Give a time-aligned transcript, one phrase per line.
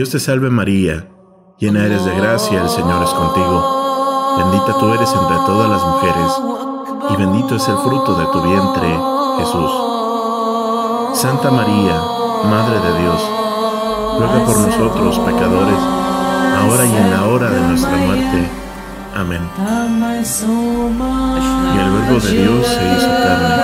[0.00, 1.10] Dios te salve María,
[1.58, 4.34] llena eres de gracia, el Señor es contigo.
[4.38, 6.40] Bendita tú eres entre todas las mujeres,
[7.10, 8.98] y bendito es el fruto de tu vientre,
[9.40, 9.70] Jesús.
[11.12, 12.00] Santa María,
[12.48, 13.20] Madre de Dios,
[14.18, 15.78] ruega por nosotros pecadores,
[16.62, 18.50] ahora y en la hora de nuestra muerte.
[19.14, 19.42] Amén.
[21.74, 23.54] Y el Verbo de Dios se hizo carne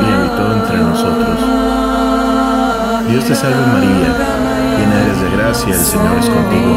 [0.00, 1.75] y habitó entre nosotros.
[3.08, 4.46] Dios te salve María
[4.76, 6.70] llena eres de gracia, el Señor es contigo.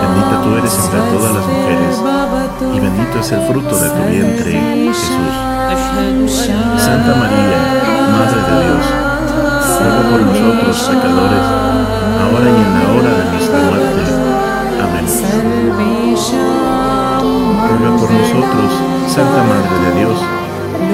[0.00, 1.94] Bendita tú eres entre todas las mujeres,
[2.74, 4.52] y bendito es el fruto de tu vientre,
[4.88, 5.34] Jesús.
[6.76, 7.58] Santa María,
[8.14, 8.84] Madre de Dios,
[9.80, 11.46] ruega por nosotros pecadores,
[12.22, 14.02] ahora y en la hora de nuestra muerte.
[14.84, 15.06] Amén.
[17.68, 18.70] Ruega por nosotros,
[19.08, 20.18] Santa Madre de Dios,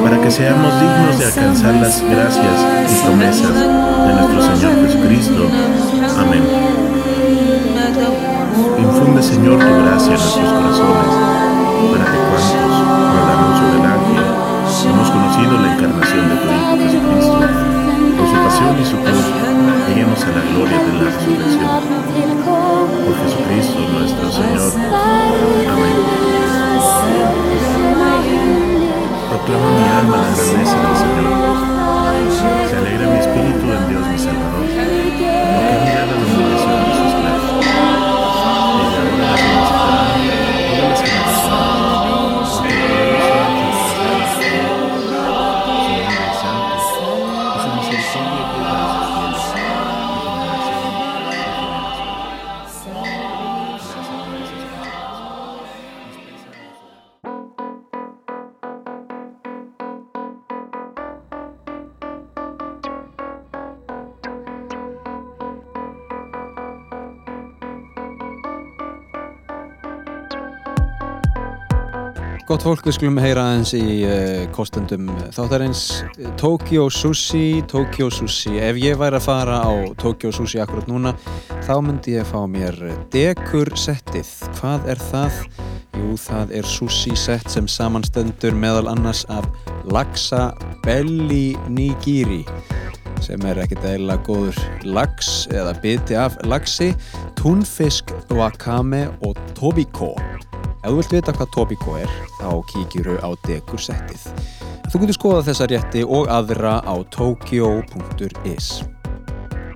[0.03, 5.51] para que seamos dignos de alcanzar las gracias y promesas de nuestro Señor Jesucristo.
[6.19, 6.43] Amén.
[8.79, 11.15] Infunde, Señor, tu gracia en nuestros corazones,
[11.93, 12.77] para que cuantos,
[13.11, 14.27] por el anuncio del ángel,
[14.89, 17.39] hemos conocido la encarnación de tu Hijo Jesucristo,
[18.17, 19.27] por su pasión y su cruz,
[19.89, 21.69] lleguemos a la gloria de la resurrección.
[23.05, 24.71] Por Jesucristo nuestro Señor.
[25.73, 25.97] Amén.
[29.31, 31.31] Proclama mi alma la grandeza del Señor.
[32.69, 34.81] Se alegra mi espíritu en Dios mi Salvador, porque
[35.71, 36.90] ha mirado la humillación
[72.61, 76.03] Gott fólk, við skulum heyra aðeins í uh, kostendum þáttarins.
[76.37, 78.59] Tokyo Sushi, Tokyo Sushi.
[78.61, 81.15] Ef ég væri að fara á Tokyo Sushi akkurat núna,
[81.65, 82.77] þá myndi ég fá mér
[83.15, 84.29] dekur settið
[84.59, 85.41] hvað er það?
[85.97, 89.49] Jú, það er sushi sett sem samanstendur meðal annars af
[89.89, 90.51] Laksa
[90.85, 92.43] Belly Nigiri
[93.25, 96.93] sem er ekkert eðlilega góður lax eða biti af laxi
[97.41, 100.13] túnfisk, wakame og tobiko
[100.81, 104.23] Ef þú vilt vita hvað Tobiko er, þá kíkjuru á dekursettið.
[104.89, 108.71] Þú getur skoða þessa rétti og aðra á tokyo.is.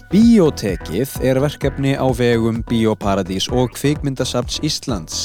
[0.08, 5.20] Bíotekið er verkefni á vegum Bíoparadís og Kvikmyndasafns Íslands.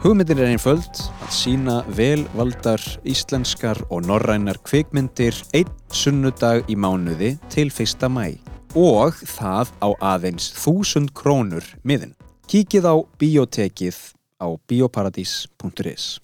[0.00, 7.68] Hugmyndir er einföld að sína velvaldar íslenskar og norrænar kvikmyndir einn sunnudag í mánuði til
[7.68, 8.08] 1.
[8.08, 8.38] mæ
[8.78, 12.14] og það á aðeins 1000 krónur miðin.
[12.48, 13.98] Kíkið á Bíotekið
[14.38, 16.18] á bioparadís.is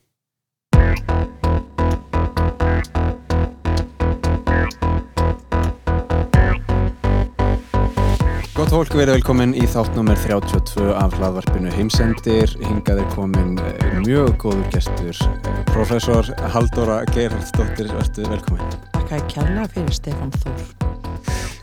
[8.54, 12.52] Gott fólk, verið velkomin í þátt nummer 32 af hlaðvarpinu Heimsendir.
[12.62, 18.76] Hingað er komin eh, mjög góður gestur, eh, professor Haldóra Gerhardsdóttir, verður velkomin.
[18.94, 20.62] Takk að kærlega fyrir Stefán Þór.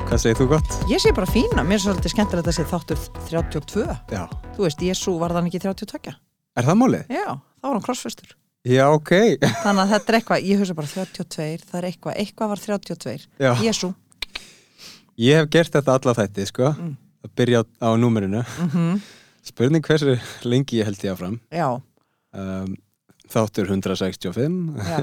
[0.03, 0.75] Hvað segir þú gott?
[0.91, 3.87] Ég sé bara fína, mér er svolítið skemmtilegt að sé þáttur 32.
[4.11, 4.25] Já.
[4.57, 6.19] Þú veist, Jésu var þann ekki 32.
[6.57, 7.13] Er það málið?
[7.13, 8.35] Já, þá var hann krossfestur.
[8.67, 9.11] Já, ok.
[9.65, 13.15] Þannig að þetta er eitthvað, ég hugsa bara 32, það er eitthvað, eitthvað var 32.
[13.41, 13.51] Já.
[13.65, 13.93] Jésu.
[15.21, 16.73] Ég hef gert þetta alla þætti, sko.
[16.75, 16.93] Mm.
[17.21, 18.45] Að byrja á, á númerinu.
[18.67, 19.01] Mm
[19.41, 21.39] Spurning hversu lengi ég held ég áfram.
[21.49, 21.65] Já,
[22.37, 22.75] um,
[23.31, 24.99] þáttur 165 Já.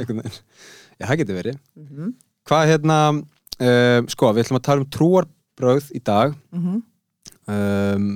[1.03, 2.17] það getur verið mm
[2.49, 2.99] hvað hérna,
[3.61, 6.79] uh, sko, við ætlum að tala um trúarbröð í dag -hmm.
[7.53, 8.07] um,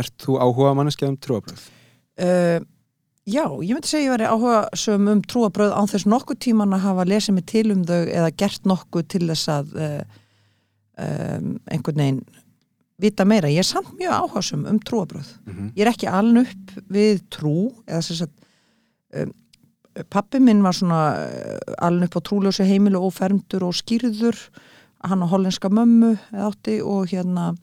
[0.00, 1.66] ert þú áhuga manneskja um trúarbröð?
[2.22, 2.60] Uh,
[3.24, 6.82] Já, ég myndi segja ég væri áhuga sem um trúabröð án þess nokkuð tíman að
[6.84, 10.18] hafa lesið mig til um þau eða gert nokkuð til þess að uh,
[11.00, 12.18] um, einhvern veginn
[13.00, 13.48] vita meira.
[13.48, 15.30] Ég er samt mjög áhugasum um trúabröð.
[15.46, 15.72] Mm -hmm.
[15.72, 18.44] Ég er ekki aln upp við trú eða sem sagt
[19.16, 19.32] um,
[20.10, 24.36] pappi minn var svona uh, aln upp á trúljósi heimilu og fermdur og skýrður
[25.00, 27.56] hann á hollenska mömmu átti og hérna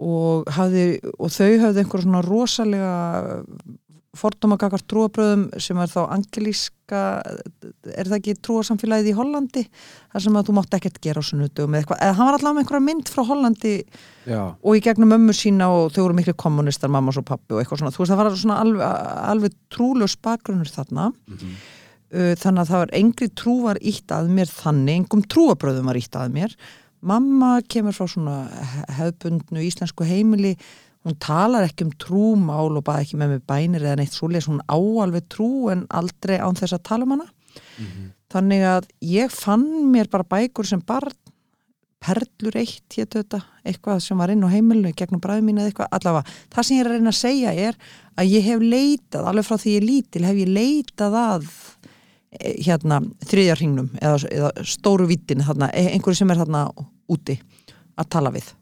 [0.00, 0.86] og, hafði,
[1.18, 2.96] og þau hafði einhver svona rosalega
[4.18, 9.62] fordómakakar trúabröðum sem er þá angelíska er það ekki trúasamfélagið í Hollandi?
[10.10, 12.56] Þar sem að þú mátt ekkert gera á sunnudum eða eitthvað, eða hann var allavega
[12.56, 13.74] með einhverja mynd frá Hollandi
[14.26, 17.62] Já, og í gegnum mömmu sína og þau voru miklu kommunistar, mamma og pappi og
[17.62, 18.84] eitthvað svona, þú veist það var svona alveg,
[19.30, 21.10] alveg trúlaus bakgrunnur þarna.
[21.30, 21.56] Mhm.
[22.10, 26.02] uh, þannig að það var engri trú var ítt að mér þannig, engum trúabröðum var
[26.02, 26.58] ítt að mér
[27.02, 30.56] mamma kemur frá svona he- hefðbundnu íslensku heimili.
[31.04, 34.48] Hún talar ekki um trúmál og bara ekki með mig bænir eða neitt svoleiðis.
[34.50, 37.28] Hún á alveg trú en aldrei án þess að tala um hana.
[38.30, 41.12] Þannig að ég fann mér bara bækur sem barn
[42.00, 45.90] perlur eitt hétu þetta eitthvað sem var inn á heimilinu gegnum bræði mín eða eitthvað.
[45.98, 47.76] Allavega, það sem ég er að reyna að segja er
[48.16, 51.50] að ég hef leitað, alveg frá því ég er lítil hef ég leitað að
[52.38, 56.66] hérna þriðja hringnum eða, eða stóru vittin eh, einhverju sem er þarna
[57.10, 57.40] úti
[57.98, 58.52] að tala við.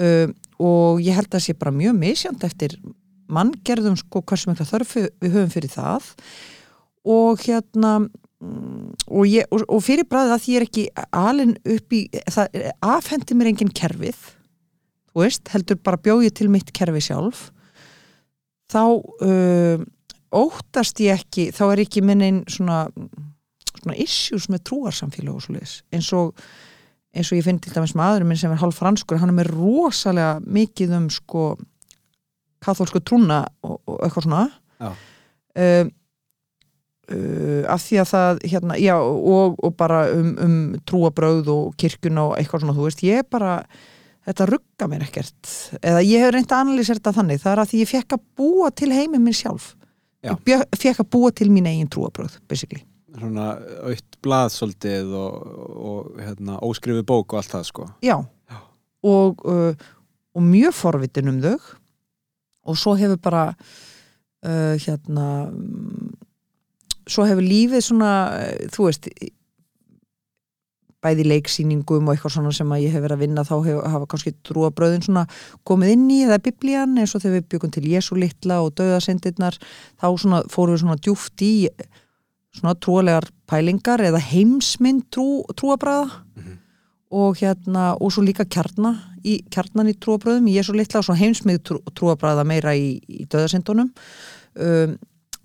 [0.00, 0.32] Um,
[0.62, 2.74] og ég held að sé bara mjög misjönd eftir
[3.30, 6.10] manngerðum sko hversu mikla þörfu við höfum fyrir það.
[7.06, 11.56] Og hérna mm, og, ég, og, og fyrir bræðið að því ég er ekki alin
[11.76, 12.02] upp í
[12.34, 12.60] það
[12.96, 14.20] afhendi mér engin kerfið
[15.10, 17.48] þú veist, heldur bara bjóði til mitt kerfi sjálf.
[18.70, 19.86] Þá um,
[20.30, 22.84] óttast ég ekki þá er ekki minn einn svona,
[23.80, 26.44] svona issues með trúarsamfélag og svo leiðis eins og
[27.10, 29.52] eins og ég finn til dæmis maðurinn minn sem er hálf franskur hann er með
[29.56, 31.46] rosalega mikið um sko
[32.64, 34.42] kathólsku trúna og, og eitthvað svona.
[35.60, 35.90] Um,
[37.10, 42.28] uh, af því að það hérna, já, og, og bara um, um trúabröð og kirkuna
[42.28, 43.56] og eitthvað svona, þú veist, ég bara
[44.28, 45.54] þetta rugga mér ekkert.
[45.80, 48.26] Eða ég hef reynt að analýsa þetta þannig það er að því ég fekk að
[48.38, 49.72] búa til heiminn minn sjálf.
[49.72, 49.79] Já.
[50.24, 52.84] Ég fekk að búa til mín eigin trúabröð, basically.
[53.16, 53.52] Svona
[53.88, 55.54] aukt blað svolítið og,
[55.90, 57.88] og hérna, óskrifi bók og allt það sko.
[58.06, 58.16] Já,
[58.50, 58.58] Já.
[59.10, 59.72] Og, uh,
[60.36, 61.56] og mjög forvitin um þau.
[62.70, 66.10] Og svo hefur bara uh, hérna mm,
[67.08, 69.10] svo hefur lífið svona uh, þú veist
[71.04, 74.08] bæði leiksýningum og eitthvað svona sem að ég hef verið að vinna þá hef, hafa
[74.12, 75.24] kannski trúabröðin svona
[75.68, 79.58] komið inn í eða biblían eins og þegar við byggum til Jésu litla og döðasendirnar
[80.00, 81.52] þá svona fórum við svona djúft í
[82.56, 86.20] svona trúalegar pælingar eða heimsmynd trú, trúabræða
[87.10, 88.94] og hérna og svo líka kjarna
[89.24, 93.26] í, kjarnan í trúabröðum í Jésu litla og svo heimsmynd trú, trúabræða meira í, í
[93.30, 94.98] döðasendunum um,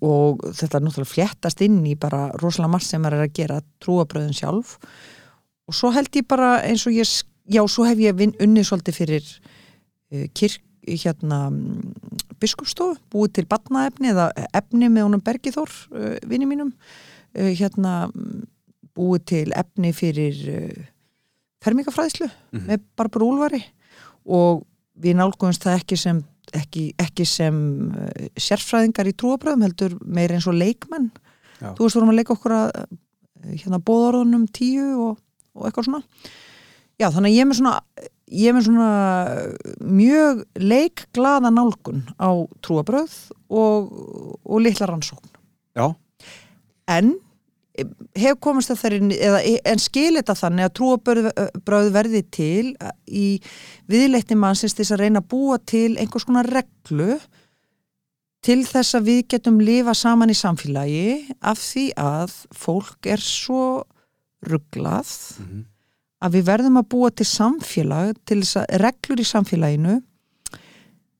[0.06, 4.36] og þetta er náttúrulega fléttast inn í bara rosalega margt sem er að gera trúabröðin
[4.36, 4.76] sjálf
[5.66, 7.08] og svo held ég bara eins og ég
[7.50, 9.26] já, svo hef ég unnið svolítið fyrir
[10.12, 11.48] uh, kirk, hérna
[12.38, 18.44] biskupstofu, búið til batnaefni eða efni með honum Bergithór uh, vinni mínum uh, hérna mm,
[18.96, 20.38] búið til efni fyrir
[21.64, 22.66] fermingafræðslu Mhm.
[22.68, 23.62] með Barbara Úlfari
[24.24, 24.62] og
[24.96, 26.22] við nálgumst það ekki sem
[26.54, 27.56] ekki, ekki sem
[28.38, 31.10] sérfræðingar í trúabröðum heldur meir eins og leikmenn
[31.60, 31.74] Já.
[31.74, 32.70] þú veist vorum að leika okkur að
[33.58, 35.18] hérna bóðorðunum tíu og,
[35.56, 36.04] og eitthvað svona.
[36.96, 37.74] Já þannig að ég er með svona
[38.26, 38.90] ég er með svona
[39.84, 42.30] mjög leikglaða nálgun á
[42.64, 43.14] trúabröð
[43.46, 43.92] og,
[44.42, 45.30] og litla rannsókn.
[45.76, 45.92] Já,
[46.90, 47.14] en
[47.78, 47.86] eh,
[48.18, 52.74] hef komist að þeirri eða, en skil þetta þannig að trúabröð verði til
[53.06, 53.26] í
[53.90, 57.18] viðleitni mannsins til að reyna að búa til einhvers konar reglu
[58.46, 63.84] til þess að við getum lifa saman í samfélagi af því að fólk er svo
[64.44, 65.64] rugglað Mhm.
[66.22, 70.02] að við verðum að búa til samfélag til þess að reglur í samfélaginu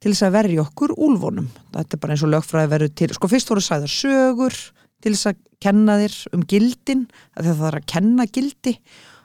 [0.00, 1.48] til þess að verja okkur úlfónum.
[1.72, 4.56] Þetta er bara eins og lögfræði verður til, sko fyrst voru sæðar sögur
[5.02, 8.78] til þess að kenna þér um gildin, að það er að kenna gildi,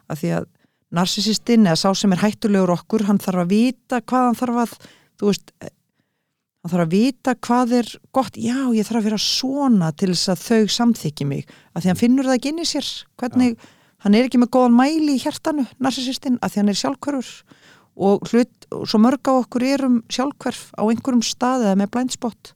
[0.10, 0.46] að því að
[0.92, 4.74] narsisistinn eða sá sem er hættulegur okkur, hann þarf að vita hvað hann þarf að,
[5.20, 9.92] þú veist, hann þarf að vita hvað er gott, já ég þarf að vera svona
[9.96, 12.89] til þess að þau samþykki mig, að því hann finnur það ekki inn í sér,
[13.22, 13.58] hvernig,
[14.03, 17.60] hann er ekki með góðan mæli í hjartanu, narsisistinn, að því hann er sjálfhverfur.
[18.01, 22.53] Og hlut, svo mörg á okkur erum sjálfhverf á einhverjum stað eða með blindspott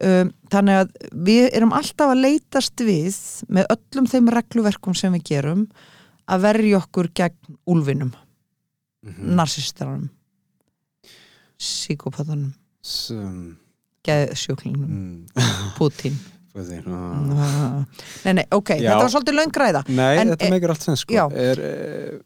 [0.00, 0.92] um, þannig að
[1.28, 3.18] við erum alltaf að leitast við
[3.52, 5.66] með öllum þeim regluverkum sem við gerum
[6.28, 8.14] að verja okkur gegn úlfinum,
[9.04, 9.36] Mhm.
[9.38, 10.08] narsistarunum
[11.58, 13.58] síkópatanum Sem,
[14.06, 15.26] geðsjúklingnum, mm,
[15.78, 16.16] Putin
[16.66, 17.84] þeir, ah.
[18.24, 18.90] Nei, nei, ok, Já.
[18.90, 21.62] þetta var svolítið löngræða Nei, En, þetta e- meikir allt sem sko er,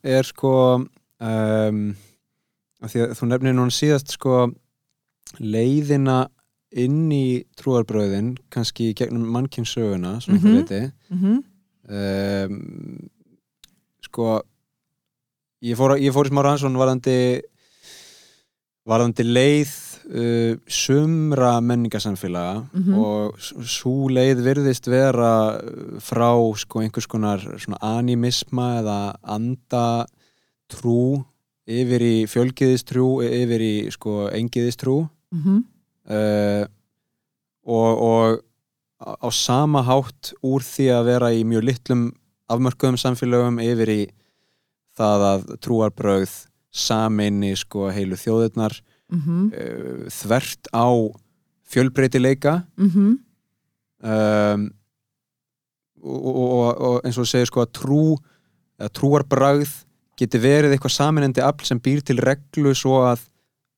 [0.03, 1.81] er sko um,
[2.83, 4.45] því að þú nefnir núna síðast sko
[5.41, 6.27] leiðina
[6.73, 10.93] inn í trúarbröðin kannski gegnum mannkynnsöguna svona mm -hmm.
[11.11, 11.39] mm -hmm.
[12.49, 13.09] um,
[14.03, 14.43] sko
[15.63, 17.43] ég fór, ég fór í smá rannsón varðandi
[18.89, 22.95] varðandi leið uh, sumra menningarsamfélaga Mhm.
[22.95, 27.41] og svo leið virðist vera uh, frá sko einhvers konar
[27.81, 30.07] animisma eða anda
[30.69, 31.25] trú
[31.67, 35.61] yfir í fjölgiðistrú yfir í sko engiðistrú Mm -hmm.
[36.13, 36.67] uh,
[37.65, 38.43] og, og
[39.01, 42.13] á sama hátt úr því að vera í mjög litlum
[42.51, 44.07] afmörkuðum samfélögum yfir í
[44.99, 46.31] það að trúarbröð
[46.71, 48.81] sameini sko heilu þjóðirnar
[49.13, 50.89] mm uh, þvert á
[51.73, 53.19] fjölbreytileika -hmm.
[54.03, 54.71] um,
[56.03, 58.05] og, og, og, eins og segir sko að trú
[58.81, 59.73] eða trúarbragð
[60.19, 63.21] geti verið eitthvað saminandi afl sem býr til reglu svo að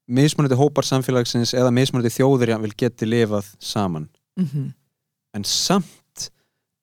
[0.08, 4.72] mismunandi hópar samfélagsins eða mismunandi þjóðir vil geti lifað saman Mhm.
[5.34, 6.30] en samt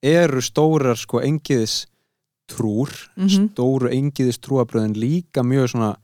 [0.02, 1.86] eru stórar sko engiðis
[2.48, 3.28] trúr Mhm.
[3.52, 5.96] stóru engiðis trúarbröðin líka mjög svona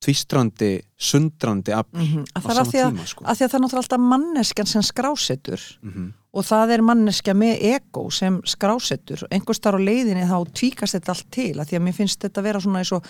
[0.00, 3.24] tvistrandi, sundrandi á að það er sama að því að, tíma sko.
[3.26, 5.66] að því að það er náttúrulega alltaf manneskjan sem skrásetur.
[5.84, 9.24] Mm og það er manneskja með ego sem skrásetur.
[9.34, 12.44] Einhvers þar á leiðinni þá tvíkast þetta allt til að því að mér finnst þetta
[12.46, 13.08] vera svona eins og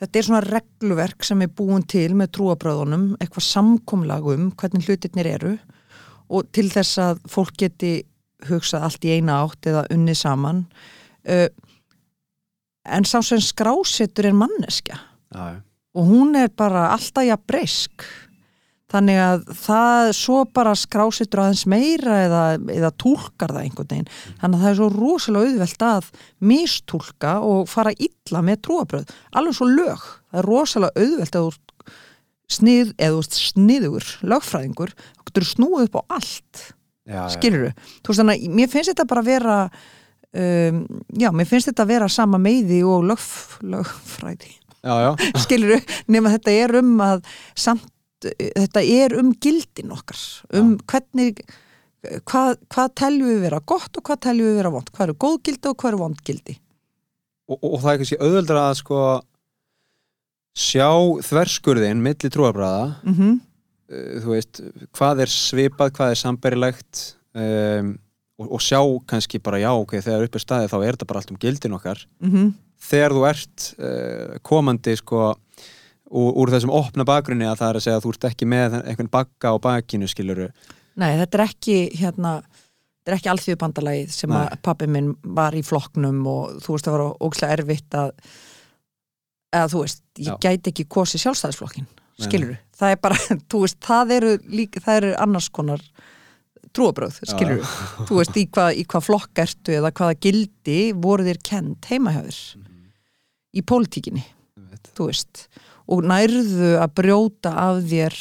[0.00, 5.30] þetta er svona regluverk sem er búin til með trúabröðunum, eitthvað samkomlag um hvernig hlutirnir
[5.36, 5.54] eru.
[6.26, 7.92] Og til þess að fólk geti
[8.48, 10.64] hugsað allt í eina átt eða unnið saman.
[11.26, 11.46] Uh,
[12.86, 14.98] en sá sem skrásetur er manneskja.
[15.30, 15.62] Já, já.
[15.96, 18.06] Og hún er bara alltaf jafn breysk.
[18.92, 24.12] Þannig að það svo bara skrásitur aðeins meira eða, eða túlkar það einhvern veginn.
[24.38, 26.10] Þannig að það er svo rosalega auðvelt að
[26.52, 30.06] mistúlka og fara illa með trúabröð, alveg svo lög.
[30.30, 31.90] Það er rosalega auðvelt að þú
[32.56, 36.66] snið, eða þú sniður lögfræðingur, þú getur snúið upp á allt.
[37.06, 37.70] Já, skilur
[38.02, 39.56] þú veist þannig að mér finnst þetta bara vera
[40.34, 40.80] um,
[41.14, 45.12] já, mér finnst þetta vera sama meiði og lögf, lögfræði já, já.
[45.44, 47.22] skilur nema þetta er um að
[47.58, 47.86] samt,
[48.22, 50.20] þetta er um gildin okkar
[50.56, 51.42] um hvernig
[52.28, 55.40] hvað, hvað teljum við vera gott og hvað teljum við vera vond hvað eru góð
[55.48, 56.56] gildi og hvað eru vond gildi?
[57.46, 59.02] Og, og, og það er kannski auðveldar að sko
[60.56, 60.88] sjá
[61.26, 63.36] þverskurðin milli trúarbræða mm -hmm.
[63.92, 64.62] uh, þú veist,
[64.96, 67.02] hvað er svipað hvað er samberilegt
[67.36, 67.96] um,
[68.40, 71.22] og, og sjá kannski bara já ok, þegar upp er staðið þá er þetta bara
[71.22, 72.06] allt um gildin okkar.
[72.20, 75.32] Mm þegar þú ert uh, komandi sko
[76.10, 78.78] úr, úr þessum opna bakgrunni að það er að segja að þú ert ekki með
[78.82, 80.50] einhvern bakka á bakinu skiluru
[80.96, 84.38] Nei, þetta er ekki hérna, þetta er ekki alþjóðbandalagið sem Nei.
[84.40, 88.14] að pappi minn var í flokknum og þú veist það var ógslag erfitt að
[89.56, 90.38] eða þú veist, ég Já.
[90.46, 93.18] gæti ekki kosið sjálfstæðisflokkin, Nei, skilur það er bara,
[93.50, 95.84] þú veist, það eru líka, það eru annars konar
[96.76, 97.62] trúabröð, skilur
[98.06, 102.14] þú veist, í hvað, í hvað flokk ertu eða hvaða gildi voru þér kent heima
[102.14, 102.40] hjá þér?
[103.56, 104.26] Í pólitíkinni,
[104.92, 105.46] þú veist.
[105.90, 108.20] Og nærðu að brjóta af þér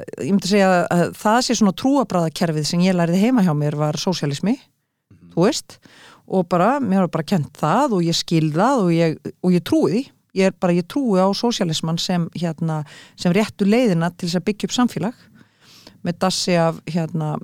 [0.00, 3.98] ég myndi segja að það sé svona trúabræðakerfið sem ég lærið heima hjá mér var
[4.00, 4.56] sósialismi,
[5.34, 5.78] þú veist.
[6.32, 9.64] Og bara, mér var bara kent það og ég skil það og ég, og ég
[9.66, 10.02] trúi því.
[10.38, 12.80] Ég er bara, ég trúi á sósialisman sem hérna,
[13.20, 15.18] sem réttu leiðina til þess að byggja upp samfélag
[16.06, 17.36] með dassi af hérna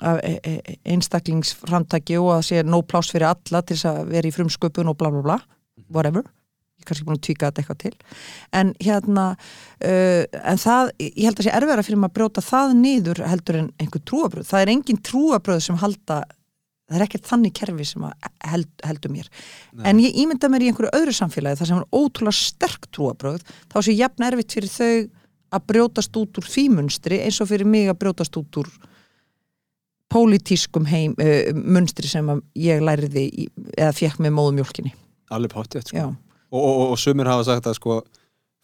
[0.00, 4.30] af e- e- einstaklingsframtaki og að sé no pláss fyrir alla til þess að vera
[4.30, 5.38] í frumsköpun og bla bla bla.
[5.90, 6.24] Whatever,
[6.78, 7.94] ég er kannski búin að tvíka þetta eitthvað til.
[8.56, 12.76] En hérna uh, en það, ég held að sé erfæra fyrir maður að brjóta það
[12.80, 16.20] niður heldur en einhver trúabröð, það er engin trúabröð sem halda,
[16.90, 18.10] það er ekkert þannig kerfi sem
[18.52, 19.30] held, heldur mér.
[19.86, 23.80] En ég ímynda mér í einhverju öðru samfélagi þar sem er ótrúlega sterk trúabröð þá
[23.82, 25.19] sé jafn erfitt fyrir þau
[25.50, 28.70] að brjótast út úr því munstri eins og fyrir mig að brjótast út úr
[30.10, 34.94] pólitískum heim, uh, munstri sem ég læriði í, eða fekk með móðumjólkinni
[35.30, 36.08] alveg pottið sko.
[36.50, 38.00] og, og, og, sumir hafa sagt að sko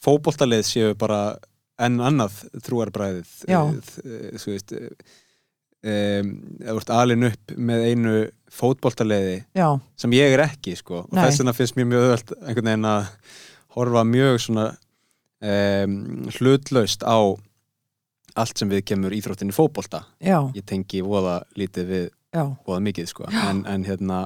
[0.03, 1.37] fótboltalið séu bara
[1.83, 3.61] enn annað trúarbræðið Já.
[3.69, 4.75] Eh, þú veist
[5.87, 8.15] eða ert alin upp með einu
[8.53, 11.05] fótboltaliði já, sem ég er ekki sko.
[11.07, 13.09] Og þess vegna finnst mér mjög öðvöld einhvern veginn að
[13.77, 14.67] horfa mjög svona
[15.43, 15.97] um,
[16.37, 17.19] hlutlaust á
[18.37, 20.05] allt sem við kemur íþróttinni fótbolta.
[20.21, 22.45] Já, ég tengi voða lítið við já.
[22.67, 23.29] voða mikið sko.
[23.33, 24.25] En, en hérna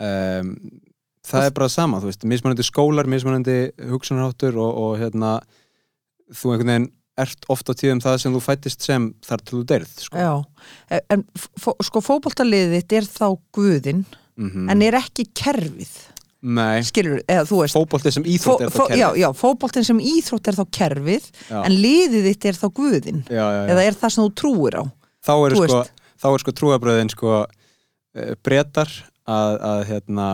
[0.00, 0.52] um,
[1.26, 3.58] það er bara sama, þú veist, mismunandi skólar mismunandi
[3.90, 5.38] hugsunarháttur og, og hérna
[6.32, 9.62] þú einhvern veginn ert oft á tíðum það sem þú fættist sem þar til þú
[9.70, 10.20] deyrð sko.
[10.20, 14.04] Já, en fó, sko fótboltaliðið þitt er þá guðinn
[14.36, 15.94] mm en er ekki kerfið
[16.46, 19.86] Nei, skilur, eða þú veist fótbolti sem íþrótt er fó, það já, kerfið já, fótboltin
[19.88, 21.56] sem íþrótt er þá kerfið Já.
[21.64, 23.62] en liðið þitt er þá guðinn já, já, já.
[23.72, 24.84] eða er það sem þú trúir á
[25.26, 26.04] þá eru þú sko, veist.
[26.22, 28.92] þá er sko trúabröðin sko uh, brettar
[29.26, 30.28] að, að hérna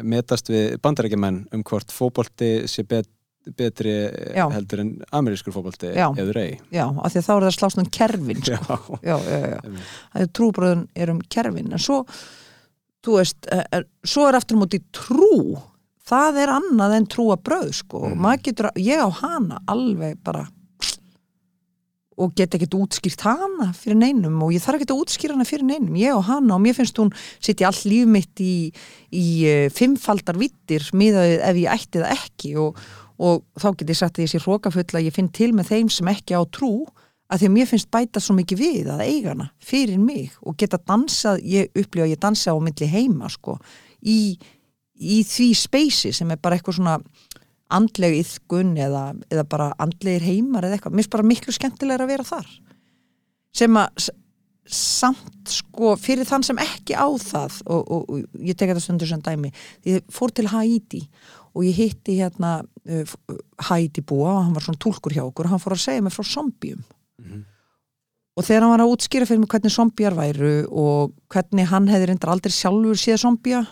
[0.00, 3.06] metast við bandarækjumenn um hvort fótbolti sé bet,
[3.60, 3.94] betri
[4.34, 4.46] Já.
[4.56, 6.08] heldur en amerískur fótbolti Já.
[6.16, 8.58] eður ei já, af því að þá er það slást um kerfin sko.
[9.04, 9.96] Já, já, já, já, einmitt.
[10.24, 12.06] er trúbröðun er um kerfin en svo
[13.04, 15.60] þú veist, eh, eh, svo er aftur móti trú.
[16.10, 18.18] Það er annað en trúa bröð sko, Mhm.
[18.18, 20.48] maður getur, að- ég á hana alveg bara
[22.20, 25.64] og get ekkert útskýrt hana fyrir neinum og ég þarf ekkert að útskýra hana fyrir
[25.64, 25.94] neinum.
[25.96, 28.70] Ég og hana og mér finnst hún sitt í all líf mitt í,
[29.10, 32.76] í uh, fimmfaldar vittir miðaðið ef ég ætti það ekki og,
[33.18, 35.90] og þá get ég sagt að ég sé hrókafull að ég finn til með þeim
[35.90, 36.84] sem ekki á trú
[37.30, 40.56] að því að mér finnst bæta svo mikið við að eiga hana fyrir mig og
[40.58, 43.56] geta dansað, ég upplifa að ég dansa á myndli heima sko
[44.02, 44.36] í,
[44.94, 46.96] í því speysi sem er bara eitthvað svona
[47.70, 52.12] andleg yðgun eða, eða bara andlegir heimar eða eitthvað, mér finnst bara miklu skemmtilega að
[52.16, 52.50] vera þar
[53.60, 54.10] sem að
[54.70, 59.10] samt sko fyrir þann sem ekki á það og, og, og ég tek þetta stundur
[59.10, 59.50] sem dæmi
[59.88, 61.00] ég fór til Haiti
[61.50, 63.14] og ég hitti hérna uh,
[63.66, 66.14] Haiti búa og hann var svona tólkur hjá okkur og hann fór að segja mig
[66.14, 66.99] frá zombium -hmm.
[68.38, 72.10] Og þegar hann var að útskýra fyrir mig hvernig zombiar væru og hvernig hann hefði
[72.10, 73.64] reyndar aldrei sjálfur séð zombia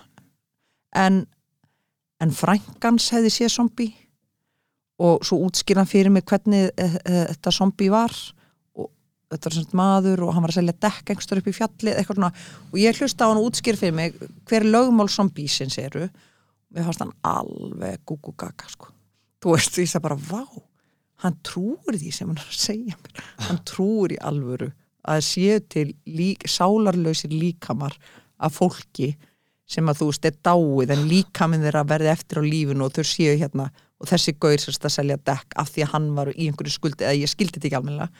[0.97, 1.25] en
[2.23, 3.89] en frængans hefði séð zombi
[4.99, 8.15] og svo útskýrðan fyrir mig hvernig e, e, þetta zombi var
[8.75, 8.91] og
[9.31, 12.19] þetta var svona maður og hann var að selja dekk engstur upp í fjalli eitthvað
[12.19, 12.33] svona.
[12.73, 14.17] Og ég hlusta á hann og útskýr fyrir mig
[14.49, 16.09] hver lögmál zombísins eru.
[16.09, 18.91] Og mér fannst hann alveg gugugaga sko.
[19.39, 20.43] Þú veist því að bara vá
[21.25, 23.25] hann trúur því sem hann er að segja mér.
[23.49, 24.71] Hann trúur í alvöru
[25.09, 27.97] að séu til lík, sálarlausir líkamar
[28.39, 29.15] af fólki
[29.69, 32.95] sem að þú veist er dáið en líka minn þeirra verði eftir á lífinu og
[32.97, 36.31] þau séu hérna og þessi gaur sérst að selja dekk af því að hann var
[36.33, 38.13] í einhverju skuldi eða ég skildi þetta ekki almennilega.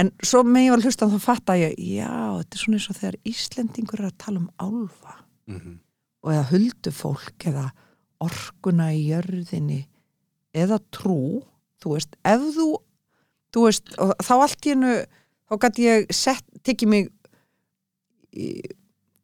[0.00, 2.78] En svo með ég var að hlusta þá fatt að ég já, þetta er svona
[2.78, 5.14] eins og þegar Íslendingur er að tala um álfa.
[5.50, 5.78] Mm -hmm.
[6.22, 7.70] og eða huldufólk eða
[8.20, 9.80] orkuna í jörðinni
[10.54, 11.42] eða trú
[11.82, 12.66] þú veist, ef þú
[13.54, 13.94] þú veist,
[14.26, 14.96] þá allt í hennu
[15.50, 17.08] þá gæti ég sett, tekið mig
[18.30, 18.50] í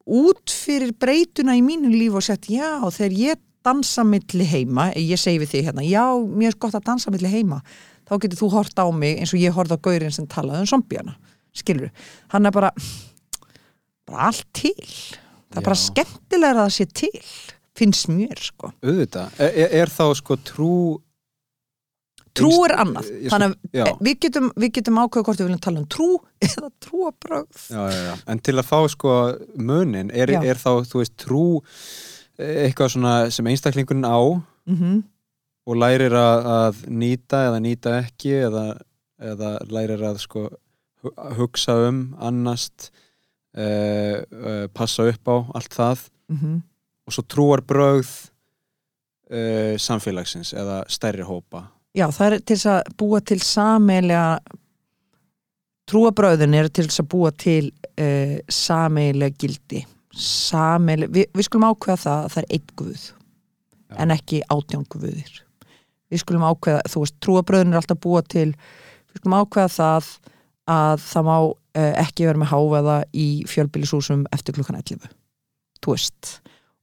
[0.06, 5.18] út fyrir breytuna í mínu líf og sett já þegar ég dansa milli heima, ég
[5.18, 7.58] segi við þig hérna já mér er gott að dansa milli heima
[8.06, 10.70] þá getur þú hort á mig eins og ég hort á gaurinn sem talaði um
[10.70, 11.16] zombjana
[11.56, 11.90] skilur,
[12.30, 12.70] hann er bara
[14.06, 14.74] bara allt til.
[14.76, 15.66] Það er já.
[15.68, 17.22] bara skemmtilega að það sé til
[17.76, 18.70] finnst mér sko.
[18.84, 20.76] Auðvitað, er, er þá sko trú
[22.36, 23.10] trú er annað.
[23.12, 26.10] ég, þannig að við getum, getum ákveða hvort við viljum tala um trú
[26.48, 27.64] eða trúabröð
[28.26, 29.16] en til að fá sko
[29.56, 31.46] munin er, er þá þú veist trú
[32.36, 34.20] eitthvað svona sem einstaklingun á
[34.66, 35.02] mm -hmm.
[35.66, 38.78] og lærir að, að nýta eða nýta ekki eða,
[39.18, 40.48] eða lærir að sko
[41.38, 42.90] hugsa um, annast
[43.56, 45.98] uh, uh, passa upp á allt það.
[46.28, 46.62] Mm -hmm.
[47.06, 48.30] og svo trúarbröð
[49.30, 54.38] uh, samfélagsins eða stærri hópa Já, það er til að búa til sameiglega
[55.88, 59.84] trúabröðin er til að búa til uh, sameiglega gildi.
[60.12, 63.96] Sameiglega, við, við skulum ákveða það að það er einn guð Já.
[64.02, 65.38] en ekki átján guðir.
[66.12, 68.50] Við skulum ákveða, þú veist, trúabröðin er alltaf búa til,
[69.08, 70.10] við skulum ákveða það
[70.76, 75.08] að það má uh, ekki vera með háveða í fjölbílisúsum eftir klukkan 11
[75.80, 76.36] þú veist.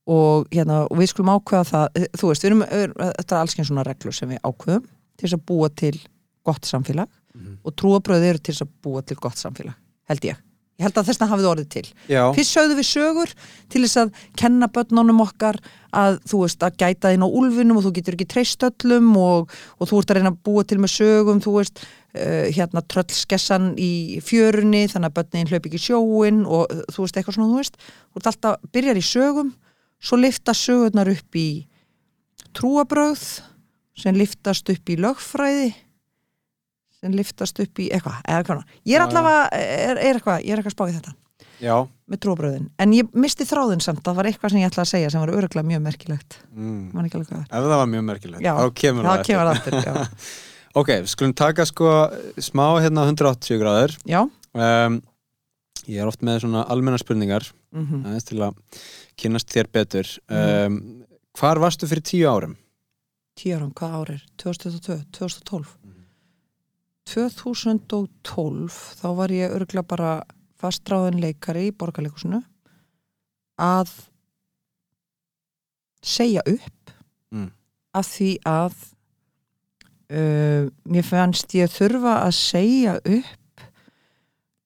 [0.10, 3.54] Og, hérna, og við skulum ákveða það, eh, þú veist, við erum, þetta er alls
[3.54, 5.96] ekki svona reglur sem við ákveðum til þess að búa til
[6.44, 7.58] gott samfélag mm -hmm.
[7.64, 9.76] og trúabröð eru til þess að búa til gott samfélag,
[10.10, 10.38] held ég
[10.80, 12.22] ég held að þess að hafið orðið til Já.
[12.34, 13.34] fyrst sögðu við sögur
[13.70, 15.60] til þess að kenna börnunum okkar
[15.94, 19.90] að þú veist að gæta þín á úlfinum og þú getur ekki treystöllum og, og
[19.90, 21.84] þú ert að reyna að búa til með sögum þú veist,
[22.18, 23.94] uh, hérna tröllskessan í
[24.26, 27.78] fjörunni þannig að börnin hlaup ekki sjóin og þú veist eitthvað svona þú veist,
[28.10, 29.54] þú ert alltaf, byrjar í sögum
[30.04, 31.48] svo lifta sögurnar upp í
[32.58, 33.28] trúabröð
[33.98, 35.74] sem liftast upp í lögfræði
[37.04, 40.78] sem liftast upp í eitthvað, eitthvað ég er allavega, er, er eitthvað, ég er eitthvað
[40.78, 41.18] spáðið þetta.
[41.64, 41.76] Já.
[42.10, 45.12] með trúabröðin, en ég misti þráðin samt, það var eitthvað sem ég ætlaði að segja
[45.14, 46.38] sem var öruglega mjög merkilegt.
[46.52, 46.90] Mm.
[47.46, 49.78] ef það var mjög merkilegt, já, þá kemur það kemur aftur
[50.82, 51.94] ok, skulum taka sko
[52.50, 53.96] smá hérna 180 gráður.
[54.58, 55.00] Um,
[55.88, 58.04] ég er oft með svona almenna spurningar mm -hmm.
[58.10, 58.84] aðeins til að
[59.20, 60.14] kynast þér betur.
[60.28, 60.82] Um,
[61.38, 62.58] hvar varstu fyrir tíu árum?
[63.40, 64.24] Tíu árum, hvað árið?
[64.42, 66.00] 2022, 2012 mm.
[67.10, 70.14] 2012 þá var ég örgulega bara
[70.62, 72.40] fastráðin leikari í borgarleikusinu
[73.60, 73.92] að
[76.04, 76.94] segja upp
[77.34, 77.50] mm.
[78.00, 78.76] að því að
[80.14, 83.68] uh, mér fannst ég þurfa að segja upp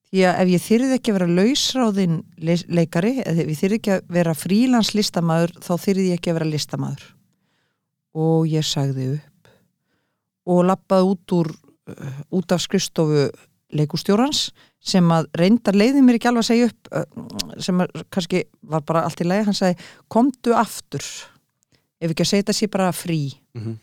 [0.08, 4.10] því að ef ég þyrði ekki að vera lausráðin leikari ef ég þyrði ekki að
[4.20, 7.08] vera frílandslistamæður þá þyrði ég ekki að vera listamæður
[8.18, 9.52] og ég sagði upp.
[10.48, 13.28] Og lappaði út úr uh, út af skristofu
[13.78, 14.48] leikustjórans
[14.80, 18.86] sem að reyndar leiði mér ekki alveg að segja upp uh, sem að, kannski var
[18.88, 21.04] bara allt í leið hann sagði, komdu aftur.
[22.00, 23.22] Ef ekki að segja þetta sé bara frí.
[23.58, 23.78] Mm -hmm.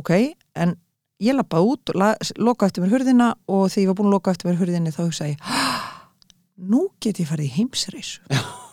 [0.00, 0.12] ok,
[0.56, 0.76] en,
[1.22, 4.16] ég lappa út og la, loka eftir mér hurðina og þegar ég var búin að
[4.16, 5.50] loka eftir mér hurðinni þá hugsa ég
[6.72, 8.20] nú get ég farið í heimsreisu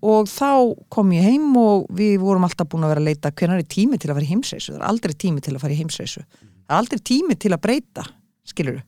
[0.00, 0.52] og þá
[0.92, 3.98] kom ég heim og við vorum alltaf búin að vera að leita hvernig er tími
[4.00, 4.72] til að fara í heimsreisu.
[4.72, 6.22] Það er aldrei tími til að fara í heimsreisu.
[6.30, 8.06] Það er aldrei tími til að breyta
[8.48, 8.80] skilur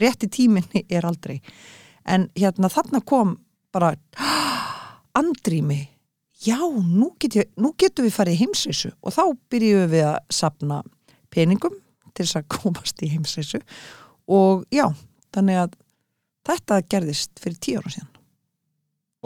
[0.00, 1.38] rétti tíminni er aldrei.
[2.08, 3.36] En hérna þarna kom
[3.74, 3.92] bara
[5.18, 5.80] andrými
[6.46, 8.92] já, nú, get ég, nú getum við farið í heimsreisu.
[9.02, 10.82] Og þá byrjuðum við að sapna
[11.34, 11.74] peningum
[12.14, 13.60] til þess að komast í heimsreisu.
[14.28, 14.86] Og já,
[15.34, 15.76] þannig að
[16.48, 18.14] þetta gerðist fyrir tíu ára síðan.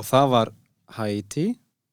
[0.00, 0.52] Og það var
[0.98, 1.46] Haiti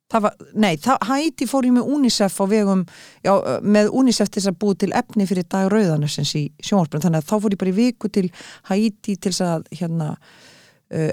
[0.09, 2.79] var, nei, það, Haiti fór ég með UNICEF á vegum,
[3.23, 7.21] já, með UNICEF til þess að búi til efni fyrir dag rauðanessins í sjónvarpunum, þannig
[7.21, 8.23] að þá fór ég bara í viku til
[8.71, 10.07] Haiti til þess að hérna,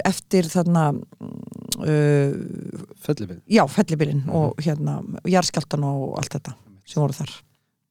[0.09, 2.31] eftir þarna uh,
[3.05, 4.35] Fellibili já, fellibilinn Mhm.
[4.35, 4.95] og hérna
[5.29, 7.29] jarðskjáltan og allt þetta sem voru þar.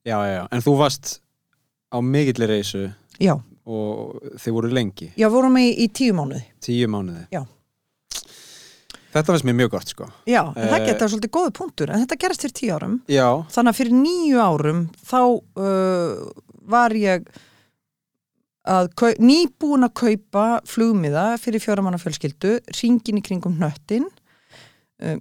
[0.07, 1.21] já, já, já, en þú varst
[1.95, 6.43] á mikillir reysu Já, og þið voru lengi, já, vorum í, í tíu mánuði.
[6.61, 7.45] tíu mánuði Já.
[9.17, 10.87] Þetta finnst mér mjög gott sko Já, en það Eh.
[10.91, 12.97] geta svolítið góðu punktur, en þetta gerist fyrir tíu árum.
[13.09, 15.21] já, Þannig að fyrir nýju árum þá
[15.61, 16.31] uh,
[16.67, 17.29] var ég
[19.23, 24.09] nýbúin að kaupa flugmiða fyrir fjóramanna fjölskyldu, ringin í kringum hnöttin
[25.03, 25.19] uh,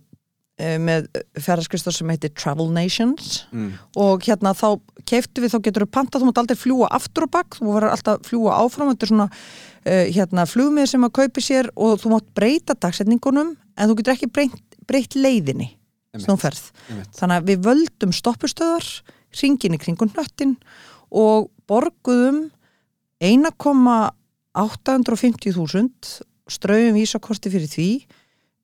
[0.80, 3.74] með ferðarskristar sem heitir Travel Nations mm.
[4.00, 7.34] og hérna þá keiftu við, þá getur þú pantað, þú mátt aldrei fljúa aftur og
[7.36, 11.44] bakk, þú verður alltaf fljúa áfram, þetta er svona uh, hérna flugmið sem að kaupi
[11.44, 15.70] sér og þú mátt breyta dagsetningunum en þú getur ekki breytt, breytt leiðinni
[16.16, 16.66] sem þú ferð.
[16.90, 17.14] einmitt.
[17.18, 18.88] Þannig að við völdum stoppustöðar,
[19.42, 20.54] ringin í kringum hnöttin
[21.12, 22.40] og borguðum
[24.56, 27.90] 1,850.000 strauðum vísakorti fyrir því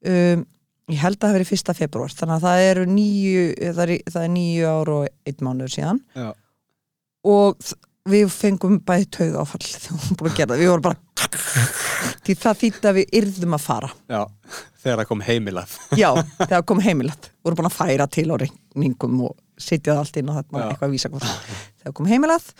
[0.05, 0.43] um,
[0.91, 4.23] ég held að það hefur fyrsta februar þannig að það eru nýju það er, það
[4.25, 6.29] er nýju ár og einn mánuður síðan Já.
[7.31, 7.51] og
[8.09, 10.99] við fengum bæði tauga áfall við vorum að það, við vorum bara
[12.25, 13.89] því það þýtti að við yrðum að fara.
[14.09, 14.21] Já,
[14.81, 15.75] þegar það kom heimilað.
[15.99, 16.09] Já,
[16.39, 20.31] þegar kom heimilat voru búin að færa til á reyningum og sitja það allt inn
[20.31, 20.67] og þarna Já.
[20.71, 21.27] eitthvað vísa hvort
[21.83, 22.53] þegar kom heimilat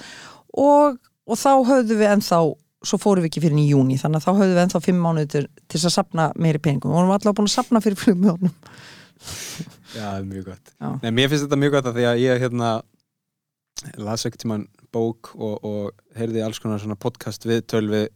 [0.62, 2.41] og, og þá höfðu við ennþá
[2.82, 5.30] svo fórum við ekki fyrir í júni þannig að þá höfðu við ennþá fimm mánuði
[5.34, 6.93] til, til þess að sapna meiri peningum.
[6.93, 8.54] Og vorum alltaf búin að sapna fyrir flugmjónum
[9.91, 10.71] Já, það er mjög gott.
[11.04, 12.69] Nei, mér finnst þetta mjög gott að því að ég hérna
[14.01, 18.10] las ekkert tímann bók og, og heyrði alls konar svona podcast við við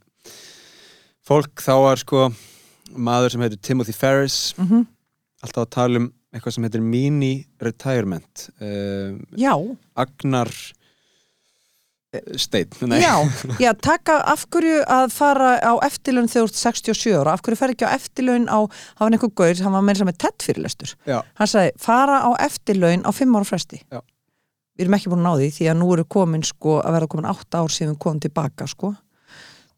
[1.25, 2.29] fólk þá var sko
[2.95, 4.85] maður sem heitir Timothy Ferris mm -hmm.
[5.43, 9.53] alltaf að tala um eitthvað sem heitir mini retirement um, Já,
[9.95, 10.51] Agnar
[12.35, 13.01] Steinn Nei.
[13.01, 13.15] já,
[13.65, 17.59] já, taka af hverju að fara á eftirlaun þegar þú ert 67 ára, af hverju
[17.59, 18.59] fer ekki á eftirlaun á,
[18.95, 21.21] það var einhver gaur, hann var meira sem með tett fyrirlestur Já.
[21.35, 24.01] hann sagði, fara á eftirlaun á fimm ára fresti Já.
[24.75, 27.09] Við erum ekki búin að ná því því að nú eru komin sko að vera
[27.11, 28.93] komin átta ár síðan við komum tilbaka sko.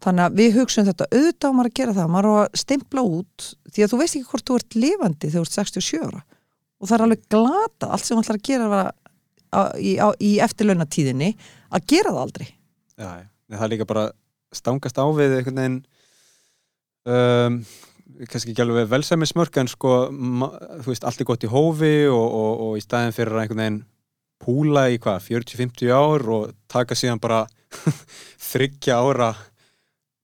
[0.04, 3.04] Þannig að við hugsaum þetta auðvitað á maður að gera það, maður á að stimpla
[3.08, 6.22] út því að þú veist ekki hvort þú ert lifandi þegar þú ert 67 ára.
[6.78, 8.92] Og það er alveg glata, allt sem þú ætlar að gera var
[9.58, 11.32] að, í, á, í eftirlaunatíðinni
[11.74, 12.48] að gera það aldrei.
[12.98, 13.10] Já,
[13.58, 14.06] það er líka bara
[14.54, 15.80] stangast á við einhvern veginn
[17.10, 17.58] um,
[18.30, 22.26] kannski ekki alveg velsæmismörk en sko, ma- þú veist, allt er gott í hófi og,
[22.26, 23.82] og, og í staðin fyrir að einhvern veginn
[24.44, 27.44] púla í hvað, 40-50 ár og taka síðan bara
[28.52, 29.32] þryggja ára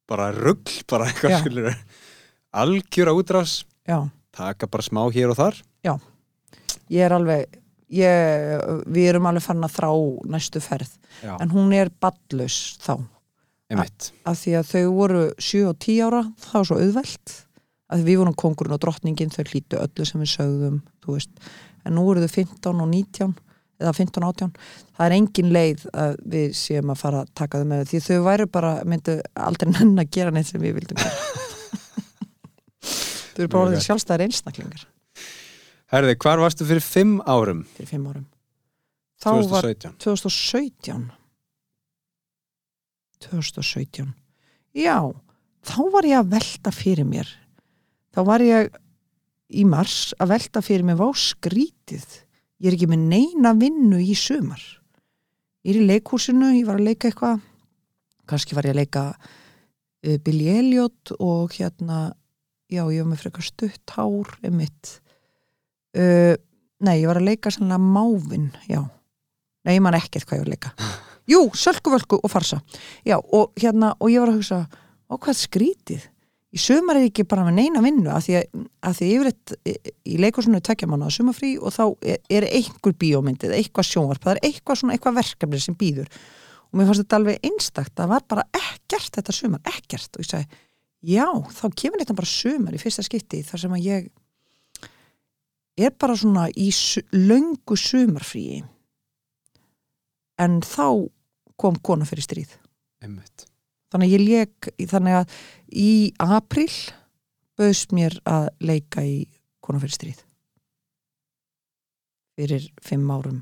[0.10, 1.12] bara rugl, bara Já.
[1.12, 1.76] eitthvað skilur
[2.54, 3.63] algjöra útrás.
[3.88, 5.62] Já, taka bara smá hér og þar.
[6.91, 7.58] Ég er alveg
[7.93, 9.89] ég, við erum alveg fann að þrá
[10.30, 10.91] næstu ferð,
[11.23, 12.99] Já, en hún er ballus þá,
[13.73, 17.36] af því að þau voru 7 og 10 ára, það var svo auðvelt.
[17.93, 21.34] Því við vorum kongurinn og drottningin þau hlýtu öllu sem við sögðum þú veist,
[21.86, 23.36] en nú eru þau 15 og 19
[23.81, 24.51] eða 15 og 18
[24.97, 28.19] það er engin leið að við séum að fara að taka þau með því þau
[28.27, 31.01] væru bara myndu aldrei nenn að gera neitt sem við vildum
[33.33, 33.88] þau eru bara orðið gott.
[33.88, 34.86] sjálfstæðir einstaklingar.
[35.93, 37.65] Herði, hvar varstu fyrir 5 árum?
[37.77, 38.25] fyrir 5 árum.
[39.23, 41.03] Þá var 2017 2017
[43.23, 44.09] 2017
[44.75, 44.97] já,
[45.63, 47.29] þá var ég að velta fyrir mér.
[48.13, 48.73] Þá var ég
[49.53, 52.22] í mars að velta fyrir mér vá skrítið
[52.63, 54.63] ég er ekki með neina vinnu í sumar
[55.63, 57.43] ég er í leikhúsinu ég var að leika eitthvað
[58.30, 62.08] kannski var ég að leika uh, Billy Elliot og hérna
[62.71, 64.97] já, ég var með frekar stutt hár emitt
[65.99, 66.34] uh,
[66.84, 68.84] nei, ég var að leika sannlega Mávin, já
[69.63, 70.71] Nei, ég man ekkert hvað ég var að leika.
[71.32, 72.60] Jú, sölkuvölku og farsa.
[73.08, 74.60] Já, og hérna, og ég var að hugsa,
[75.08, 76.08] ó hvað skrítið.
[76.53, 80.59] Í sumar er ekki bara neina vinnu, af því að, að því yfirleitt í- leikursunu
[80.61, 84.77] tekja mánu á sumarfrí og þá er, er einhver bíómyndið, eitthvað sjónvarp, það er eitthvað
[84.81, 86.11] svona, eitthvað verkefni sem býður.
[86.69, 90.11] og mér fannst þetta alveg einstakt það var bara ekkert þetta sumar, ekkert.
[90.17, 90.59] Og ég sagði,
[91.13, 91.25] já,
[91.57, 94.11] þá kemur þetta bara sumar í fyrsta skipti þar sem að ég
[95.77, 96.69] er bara svona í
[97.13, 98.61] löngu sumarfríi.
[100.41, 101.09] En þá
[101.57, 102.53] kom kona fyrir stríð.
[103.05, 103.47] Einmitt
[103.93, 105.93] þannig að ég leik þannig að í
[106.25, 106.69] april
[107.58, 109.17] bauðst mér að leika í
[109.63, 110.23] kona fyrir stríð
[112.38, 113.41] fyrir fimm árum.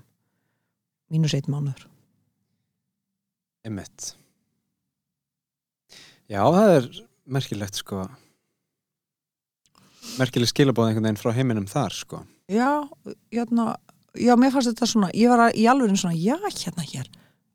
[1.12, 1.88] Mínus eitt mánuður.
[3.68, 4.14] Einmitt.
[6.32, 6.90] Já, það er
[7.32, 8.06] merkilegt sko.
[10.20, 12.22] Merkileg skilabóð einhvern veginn frá heiminum þar sko.
[12.52, 12.88] Já,
[13.32, 13.76] hérna
[14.18, 17.12] já, mér fannst þetta svona, ég var í alveg svona, já, hérna hér.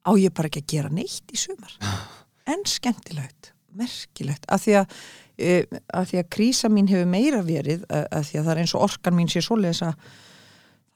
[0.07, 1.73] Á ég bara ekki að gera neitt í sumar
[2.47, 4.95] en skemmtilegt, merkilegt af því að,
[5.39, 5.57] e,
[5.95, 8.87] að því að krísa mín hefur meira verið að því að það er eins og
[8.87, 10.09] orkan mín sé svoleiðis að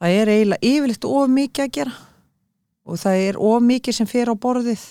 [0.01, 1.95] það er eiginlega yfirleitt of mikið að gera
[2.81, 4.85] og það er of mikið sem fer á borðið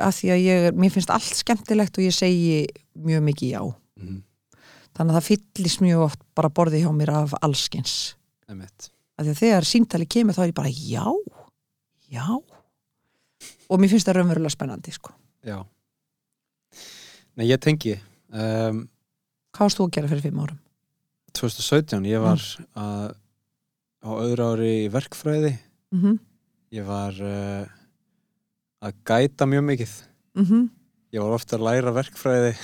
[0.00, 2.62] að því að ég, mér finnst allt skemmtilegt og ég segi
[2.96, 4.22] mjög mikið já mm.
[4.96, 7.96] þannig að það fyllist mjög oft bara borðið hjá mér af allskins
[8.48, 11.04] að því að þegar símtali kemur þá er ég bara já,
[12.12, 12.26] já
[13.72, 15.12] og mér finnst það raunverulega spennandi sko.
[15.46, 15.58] Já.
[17.38, 17.96] Nei, ég tengi.
[18.32, 18.84] Um,
[19.52, 20.60] hvað varst þú að gera fyrir fimm árum?
[21.38, 22.42] 2017, ég var
[22.76, 23.14] að,
[24.04, 25.54] á öðru ári í verkfræði.
[25.92, 26.20] Mm -hmm.
[26.76, 27.66] ég var uh,
[28.80, 29.92] að gæta mjög mikið.
[30.34, 30.70] Mm
[31.12, 32.54] ég var ofta að læra verkfræði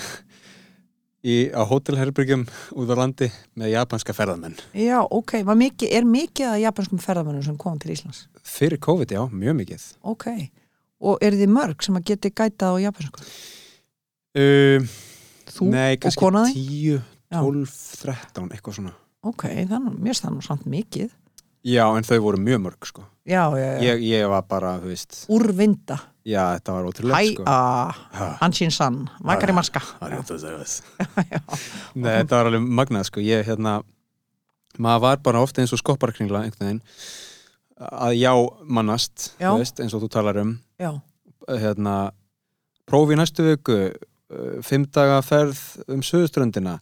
[1.22, 2.46] í, á hótelherbyrgjum
[2.80, 4.56] út á landi með japanska ferðamenn.
[4.72, 8.28] Já, ok, mikið, er mikið að japanskum ferðamönnum sem kom til Íslands?
[8.48, 9.84] fyrir COVID, já, mjög mikið.
[10.02, 10.26] Ok,
[11.00, 13.22] og eru þið mörg sem að geti gætað á japansku?
[14.38, 14.88] um,
[15.48, 16.52] Þú Nei, og kannski konaði?
[16.54, 17.38] 10, Já.
[17.42, 18.92] 12, 13, eitthvað svona.
[19.26, 21.08] Ok, þannig, mér stann nú samt mikið.
[21.66, 23.02] Já, en þau voru mjög mörg, sko.
[23.28, 25.98] Já, já, já, Ég, ég var bara, þú veist úrvinda.
[26.28, 27.44] Já, þetta var ótrúlega, Hæ, sko.
[27.50, 27.58] a,
[28.14, 29.82] Ha, ansinn sann, vakari maska.
[29.98, 30.18] Það er
[31.32, 31.40] Já,
[31.98, 33.24] Nei, þetta var alveg magnað, sko.
[33.24, 33.80] Ég, hérna,
[34.78, 36.82] maður var bara ofta eins og skopparakringla einhvern veginn
[37.78, 38.32] að já
[38.66, 39.52] mannast, Já.
[39.58, 40.56] veist, eins og þú talar um.
[40.80, 40.90] Já,
[41.48, 41.96] hérna
[42.88, 46.78] prófi næstu viku uh, fimm daga ferð um söðuströndina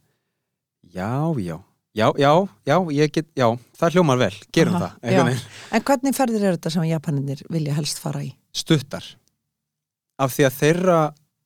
[0.94, 1.59] já, já.
[1.96, 2.30] Já, já,
[2.68, 3.46] já, ég get, já
[3.80, 5.38] það hljómar vel, gerum Aha, það.
[5.72, 8.35] En hvernig ferðir eru þetta sem japaninir vilja helst fara í?
[8.56, 9.04] stuttar.
[10.20, 10.98] Af því að þeirra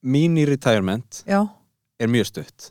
[0.06, 2.70] mini-retirement er mjög stutt.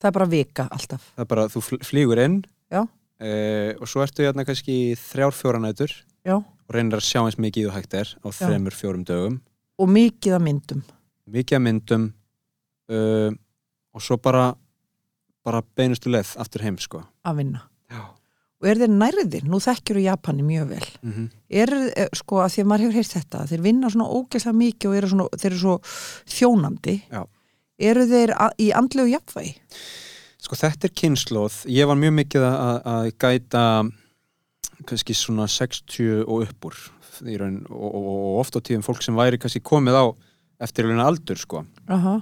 [0.00, 1.04] Það er bara vika alltaf.
[1.16, 2.38] Það er bara, þú fl- flýgur inn
[2.72, 2.82] Já.
[2.86, 5.92] uh, og svo ertu hérna kannski þrjár, fjóra nætur
[6.26, 9.40] Já, og reynir að sjá eins mikið og hægt er á þremur, fjórum dögum.
[9.80, 10.82] Og mikið að myndum.
[11.30, 12.08] Mikið af myndum
[12.90, 13.30] uh,
[13.94, 14.54] og svo bara
[15.44, 17.00] bara beinustu leið aftur heim sko.
[17.24, 17.62] Að vinna.
[17.90, 18.02] Já.
[18.60, 20.88] Og er þeir nærðir, nú þekkjur Japani mjög vel.
[21.00, 21.28] Mm -hmm.
[21.48, 24.90] er, eh, sko, að því að maður hefur heyrt þetta þeir vinna svona ógeðslega mikið
[24.90, 25.80] og eru svona, þeir eru svo
[26.26, 27.00] þjónandi.
[27.10, 27.24] Já.
[27.78, 29.54] eru þeir a, í andlegu jafnvægi?
[30.40, 33.64] Sko þetta er kynnslóð ég var mjög mikið að, að- að gæta
[34.88, 36.76] kannski svona 60 og uppúr
[37.28, 40.04] í raun, og, og, og oft á tíðum fólk sem væri kannski komið á
[40.64, 42.20] eftir raun aldur sko Aha.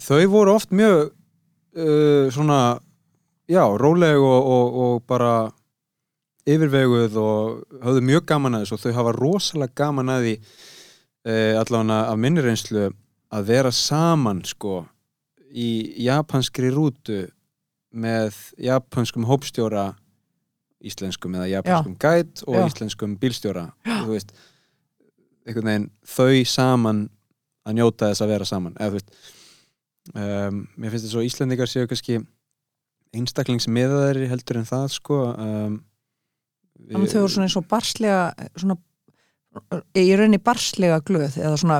[0.00, 2.78] þau voru oft mjög uh, svona
[3.48, 5.50] já, róleg og, og, og bara
[6.46, 11.54] yfirveguð og höfðu mjög gaman að þessu og þau hafa rosalega gaman að því uh,
[11.62, 12.90] allavega af minni reynslu
[13.34, 14.84] að vera saman sko
[15.56, 17.24] í japanskri rútu
[17.96, 19.94] með japanskum hópstjóra
[20.84, 22.66] íslenskum eða japanskum gæt og Já.
[22.66, 24.32] íslenskum bílstjóra þú veist
[25.46, 27.06] veginn þau saman
[27.66, 29.12] að njóta þess að vera saman eða þú veist
[30.14, 32.20] um, mér finnst þess að Íslendingar séu kannski
[33.16, 35.78] einstaklingsmiðaðari heldur en það sko um,
[36.92, 38.78] að þau eru svona eins og barslega svona
[39.96, 41.78] í rauninni barslega glöð eða svona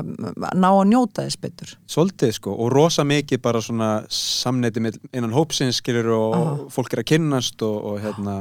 [0.57, 4.81] ná að njóta þess betur Svolítið sko og rosa mikið bara svona samneiti
[5.11, 6.55] innan hópsins skilur og Aha.
[6.73, 8.39] fólk er að kynnast og, og hérna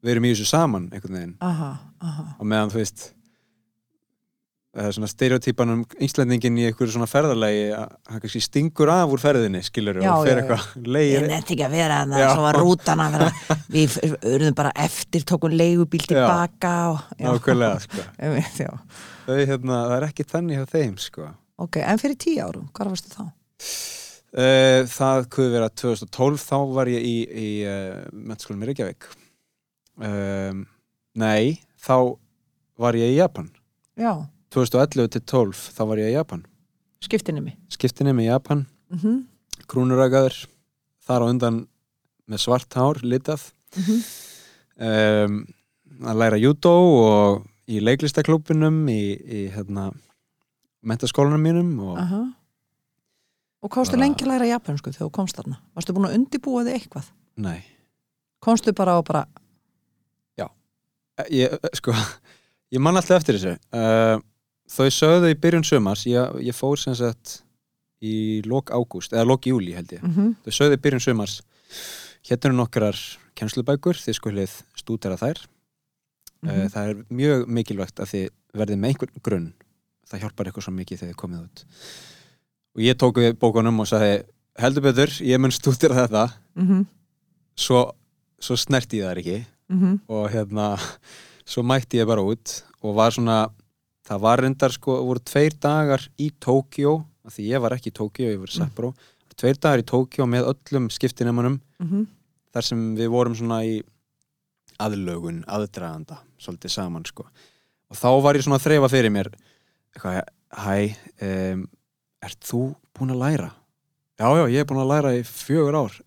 [0.00, 1.38] við erum í þessu saman einhvern veginn.
[1.44, 3.10] Aha, aha, og meðan þú veist
[4.70, 9.10] það er svona stereotypan um Íslandingin í einhverju svona ferðarlegi að hann kannski stingur af
[9.10, 10.42] úr ferðinni skilur Já, og fer já, já.
[10.44, 12.26] eitthvað leigir nefndi ekki að vera þannig Já.
[12.26, 13.96] að svo var rútan að vera við
[14.30, 18.68] urðum bara eftir, tókum leigubíl tilbaka og, nákvæmlega sko.
[19.26, 21.32] Þau hérna, það er ekki þannig hjá þeim sko.
[21.60, 23.24] Ok, en fyrir tíu árum, hvað varstu þá?
[24.30, 29.10] Uh, það kuði vera 2012 þá var ég í, í uh, mennskólum í Reykjavík
[30.00, 30.66] um,
[31.20, 32.16] Nei, þá
[32.80, 33.50] var ég í Japan
[33.98, 34.12] já,
[34.54, 36.44] 2011 til 12 þá var ég í Japan
[37.04, 39.18] skiptinni mig skiptinni með Japan, mm -hmm.
[39.66, 40.36] krúnuragaður
[41.06, 41.66] þar á undan
[42.28, 44.02] með svart hár litað Mhm.
[44.78, 45.46] um,
[46.02, 49.92] að læra judo og í leiklistaklúbinum í, í hérna,
[50.82, 52.22] mentaskólanum mínum og Aha.
[53.62, 55.58] Og komstu Bara- lengi að læra japansku þegar þú komst þarna?
[55.76, 57.10] Varstu búin að undibúa þig eitthvað?
[57.36, 57.62] nei,
[58.40, 59.26] Komstu bara og bara,
[61.28, 61.94] ég, sko
[62.74, 63.54] ég man alltaf eftir þessu.
[63.74, 64.18] Uh,
[64.70, 67.40] þau sögðu í byrjun sömars ég, ég fór sem sagt
[68.00, 70.04] í lok ágúst, eða lok júli held ég.
[70.04, 71.40] Mm þau sögðu í byrjun sömars
[72.28, 72.98] hérna eru nokkrar
[73.38, 73.98] kennslubækur?
[74.00, 75.42] Þið skulið stúdera þær.
[76.44, 78.28] Mm það er mjög mikilvægt að þið
[78.60, 79.50] verðið með einhvern grunn.
[80.10, 81.64] Það hjálpar ykkur svo mikið þegar þið komið út.
[82.74, 84.14] Og ég tók við bókunum og sagði
[84.60, 86.24] heldur betur, ég mun stúdera þetta.
[86.56, 86.86] -hmm.
[87.56, 87.92] svo,
[88.40, 89.38] svo snerti ég þær ekki
[89.70, 90.74] Mm og hérna
[91.46, 93.50] svo mætti ég bara út og var svona
[94.06, 98.32] það var reyndar sko, voru tveir dagar í Tókjó því ég var ekki í Tókjó,
[98.32, 98.92] ég var í Sapporo.
[99.38, 102.06] Tveir dagar í Tókjó með öllum skiptinemunum -hmm.
[102.52, 103.80] þar sem við vorum svona í
[104.80, 107.26] aðlögun, aðdraganda svolítið saman sko.
[107.90, 109.30] Og þá var ég svona að þreifa fyrir mér
[109.94, 111.68] eitthvað, hæ um,
[112.22, 113.50] ert þú búin að læra?
[114.18, 116.00] Já, já, ég er búin að læra í fjögur ár.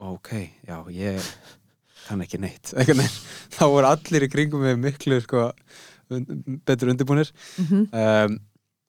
[0.00, 0.30] Ok,
[0.66, 1.20] já, ég
[2.10, 2.74] kann ekki neitt.
[3.56, 5.48] Þá voru allir í kringum með miklu sko,
[6.66, 8.38] betur undirbúinir Mm um,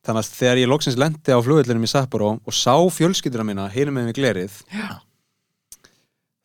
[0.02, 3.94] þannig að þegar ég loksins lendi á flugvellinum í Sapporo og sá fjölskylduna mína hinum
[4.00, 4.98] með mig glerið Já.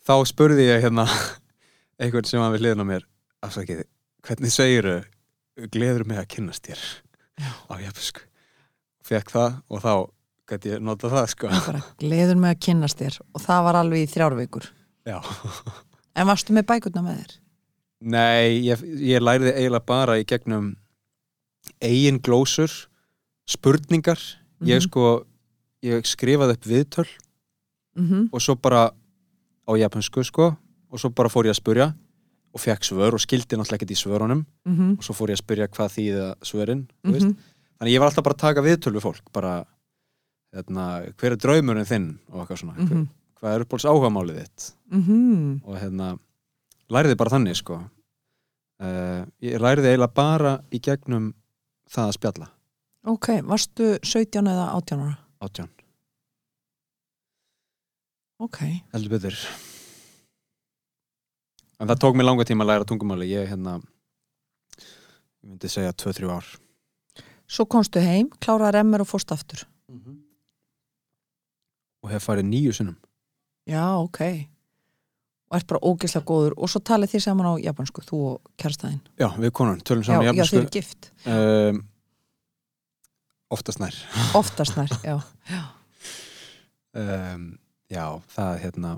[0.05, 1.07] þá spurði ég hérna
[2.03, 3.07] einhvern sem var við hliðin á mér
[3.47, 3.81] afsakið,
[4.29, 4.99] hvernig segiru
[5.73, 6.85] gleður mig að kynnast þér?
[7.41, 7.49] Já.
[7.49, 8.27] á japansku
[9.07, 9.93] fekk það og þá
[10.51, 11.51] gæti ég nota það sko.
[12.01, 13.19] Gleður mig að kynnast þér.
[13.35, 14.69] Og það var alveg í þrjár vikur.
[15.07, 15.19] Já.
[16.17, 17.35] En varstu með bækurna með þér?
[18.01, 20.75] Nei, ég, ég læriði eiginlega bara í gegnum
[21.83, 22.73] eigin glósur
[23.49, 24.19] spurningar
[24.65, 24.85] ég Mhm.
[24.89, 25.25] sko,
[25.83, 27.09] ég skrifaði upp viðtöl
[27.97, 28.91] Mm og svo bara
[29.67, 30.57] á japansku sko
[30.91, 31.95] og svo bara fór ég að spurja
[32.55, 34.99] og fekk svör og skildi náttúrulega ekkert í svörunum -hmm.
[34.99, 37.37] og svo fór ég að spyrja hvað þýða svörin Mm mm -hmm.
[37.79, 39.65] þannig ég var alltaf bara að taka viðtöl við fólk bara
[40.55, 43.07] hérna, hver er draumurinn þinn og eitthvað svona Mm -hmm.
[43.41, 46.15] hvað er uppbóls áhugamálið þitt Mm og hérna
[46.93, 47.81] læriði bara þannig sko.
[48.77, 51.33] Uh, ég læriði eiginlega bara í gegnum
[51.91, 52.49] það að spjalla.
[53.07, 55.17] Ok, varstu 17 eða 18 ára?
[55.41, 55.71] átján,
[58.39, 58.59] Ok,
[58.93, 59.37] heldur betur.
[61.81, 66.29] En það tók mér langa tíma að læra tungumáli ég hérna ég myndi segja 2-3
[66.35, 66.51] ár.
[67.49, 69.65] Svo komstu heim, kláraði remmer og fórst aftur.
[72.05, 72.99] Og hef farið nýju sinnum.
[73.67, 74.47] Já, ok
[75.47, 76.57] og ert bara ógeðslega góður.
[76.59, 80.11] Og svo talið þið saman á japansku, þú og kærstæðin já, við konun, tölum Já,
[80.11, 81.11] saman já, þið japansku eru gift.
[81.27, 81.81] Um,
[83.57, 83.99] oftast nær.
[84.43, 85.19] Oftast nær, já
[86.97, 87.47] um,
[87.93, 88.97] já, það hérna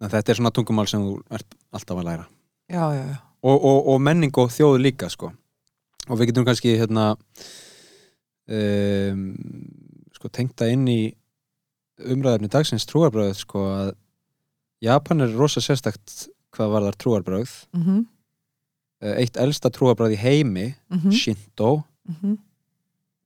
[0.00, 2.26] en þetta er svona tungumál sem þú ert alltaf að læra.
[2.70, 3.18] Já, já, já.
[3.40, 5.32] Og, og, og menning og þjóð líka sko.
[6.08, 7.14] og við getum kannski hérna
[8.50, 9.24] um,
[10.16, 11.00] sko tengta inn í
[12.00, 13.92] umræðarni dagsins trúarbröð sko að
[14.82, 18.04] Japan er rosa sérstakt hvað var þar trúarbröð mm -hmm.
[19.20, 21.84] eitt elsta trúarbröð í heimi Mm Shinto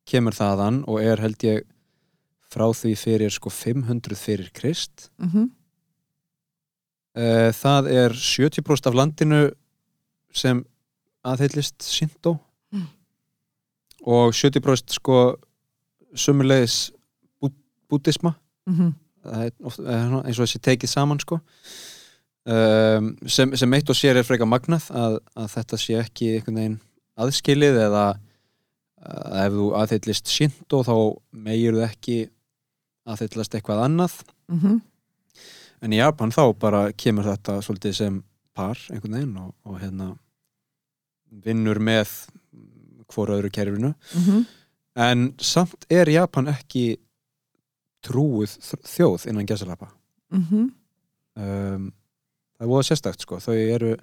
[0.07, 1.63] kemur þaðan og er held ég
[2.51, 5.51] frá því fyrir sko 500 fyrir Krist Mhm.
[7.17, 9.51] Eh, það er 70% af landinu
[10.33, 10.65] sem
[11.25, 12.39] aðheilist Shinto
[12.73, 12.87] Mm.
[14.07, 15.37] og 70% sko
[16.15, 16.91] sumulegis
[17.89, 18.35] búddisma
[18.67, 18.95] Mhm.
[19.25, 21.41] Það er oft, eins og þessi tekið saman sko
[22.47, 26.61] um, sem, sem eitt og sér er freka magnað að, að þetta sé ekki einhvern
[26.61, 26.79] veginn
[27.25, 28.05] aðskilið eða
[29.05, 30.95] að ef þú aðheilist Shinto þá
[31.47, 32.19] meir þú ekki
[33.13, 34.21] aðheilast eitthvað annað
[34.53, 34.81] Mhm.
[35.85, 38.19] en í Japan þá bara kemur þetta svolítið sem
[38.57, 40.11] par einhvern veginn og, og hérna
[41.45, 42.11] vinnur með
[43.13, 44.45] hvora öðru kerfinu Mhm.
[44.97, 46.99] en samt er Japan ekki
[48.05, 49.89] trúið þjóð innan gæsalapa
[50.35, 50.71] Mhm.
[51.37, 51.93] um,
[52.59, 53.97] það er voða sérstakt sko þau eru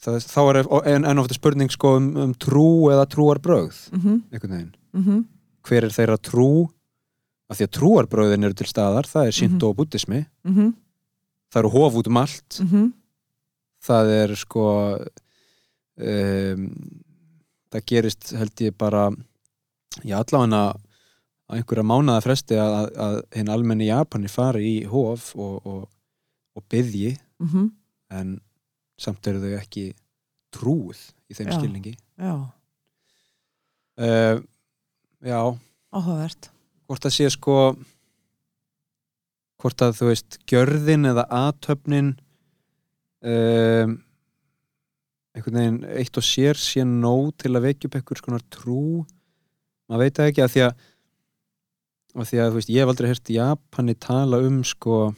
[0.00, 0.60] það, þá er
[0.94, 4.22] en, en ofta spurning sko um, um trú eða trúarbrögð Mhm.
[4.32, 5.24] einhvern veginn Mhm.
[5.64, 6.68] hver er þeirra trú
[7.50, 10.74] af því að trúarbröðin eru til staðar það er Shinto og buddhismi Mhm.
[11.52, 12.92] það eru hof út um allt Mhm.
[13.82, 14.64] það er sko
[15.98, 17.02] um,
[17.72, 19.10] það gerist held ég bara
[20.04, 20.76] í allavega
[21.48, 25.88] á einhverja mánaða fresti að, að, að hinn almenni Japani fari í hof og, og,
[26.58, 27.68] og byðji Mhm.
[28.10, 28.40] en
[28.98, 29.84] samt eru þau ekki
[30.52, 30.98] trúið
[31.30, 31.58] í þeim Já.
[31.58, 31.92] skilningi.
[32.18, 32.32] Já,
[33.98, 34.40] uh,
[35.22, 35.38] já,
[35.94, 36.48] áhugavert.
[36.88, 37.56] Hvort það sé sko
[39.58, 42.12] hvort að þú veist gjörðin eða aðtöfnin
[43.26, 43.96] um,
[45.34, 49.04] einhvern veginn eitt og sér sé nóg til að vekja upp einhvers konar trú.
[49.90, 50.86] Maður veit ekki að því að
[52.22, 55.12] af því að þú veist, ég hef aldrei hert Japani tala um sko uh,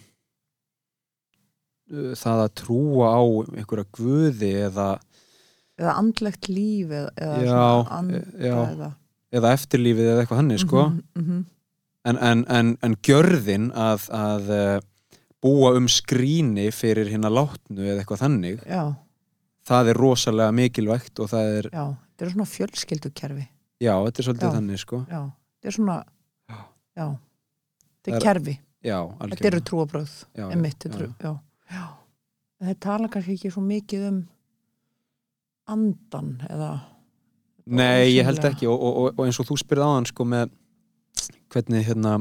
[2.19, 3.19] það að trúa á
[3.57, 4.91] einhverja guði eða,
[5.81, 8.57] eða andlegt líf eða, eða Já, svona anda já.
[8.65, 8.91] eða
[9.31, 10.87] eða eftirlífið eða eitthvað hannig sko.
[10.91, 11.43] Mhm, mhm.
[12.11, 14.79] en, en, en, en gjörðin að, að uh,
[15.45, 18.85] búa um skrýni fyrir hérna látnu eða eitthvað þannig já,
[19.69, 23.47] það er rosalega mikilvægt og það er, já, þetta er svona fjölskyldukerfi.
[23.81, 24.99] Já, þetta er svolítið þannig sko.
[25.09, 25.23] Já,
[25.57, 25.99] þetta er svona
[26.97, 27.07] Já.
[28.03, 28.57] þetta er er- kerfi.
[28.83, 30.13] Já, þetta eru trúabröð
[32.61, 34.21] þeir tala kannski ekki svo mikið um
[35.71, 36.71] andan eða
[37.71, 38.67] Nei, ég held ekki.
[38.67, 40.51] Og, og, og, eins og þú spyrði áðan sko með
[41.53, 42.17] hvernig hérna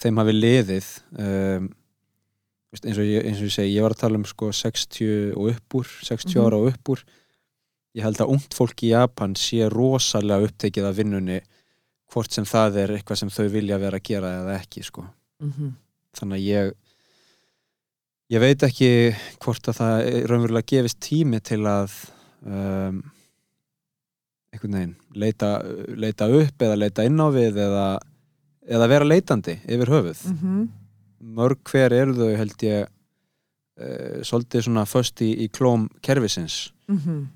[0.00, 0.88] þeim hafi liðið
[1.20, 1.68] um,
[2.74, 5.50] eins, og ég, eins og ég segi, ég var að tala um sko 60 og
[5.52, 6.46] upp úr 60 Mhm.
[6.48, 7.04] ára og upp úr.
[7.94, 11.40] Ég held að ungt fólk í Japan sé rosalega upptekið af vinnunni
[12.10, 15.06] hvort sem það er eitthvað sem þau vilja vera að gera eða ekki sko.
[15.42, 15.52] Mm
[16.18, 16.72] þannig að ég
[18.30, 18.90] ég veit ekki
[19.42, 21.96] hvort að það er raunverulega gefist tími til að
[22.46, 23.00] um,
[24.50, 25.50] einhvern veginn leita,
[25.94, 27.88] leita upp eða leita inn á við eða,
[28.66, 30.24] eða vera leitandi yfir höfuð.
[30.30, 30.68] -hmm.
[31.38, 36.72] mörg hver eru þau held ég uh, svolítið svona föst í, í klóm kerfisins.
[36.88, 37.26] Mhm,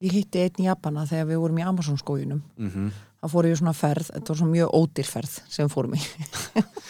[0.00, 2.90] Ég hitti einn Japana þegar við vorum í Amazon skójunum mm
[3.20, 5.98] það fór ég í svona ferð, þetta var svona mjög ódýr ferð sem fórum í.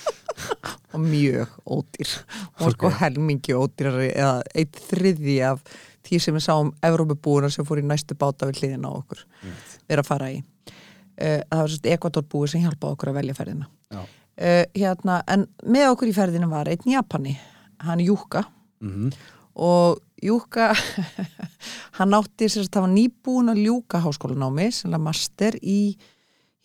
[0.94, 2.12] Og mjög ódýr.
[2.60, 2.98] Og sko Ok.
[3.00, 5.64] helmingi ódýrari eða eitt þriði af
[6.06, 9.94] því sem við sáum Evrópubúina sem fór í næstu báta við hliðina á okkur við
[9.96, 10.38] erum að fara í.
[11.20, 13.68] Uh, það var svona Ekvadorbúi sem hjálpaði okkur að velja ferðina.
[13.90, 17.34] Uh, hérna, en með okkur í ferðinu var einn Japani
[17.82, 18.46] hann Júka
[18.80, 19.10] mm
[19.60, 20.70] og Júka
[21.98, 25.80] hann átti sér að það var nýbúin að ljúka háskólanámi er master í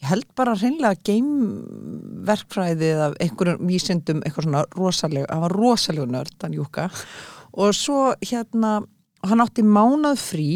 [0.01, 6.35] ég held bara hreinlega geimverkfræði eða einhverjum vísindum eitthvað svona rosalega, hann var rosalega nörd
[6.43, 6.89] hann Júka.
[7.55, 8.81] Og svo hérna,
[9.23, 10.49] hann átti mánað frí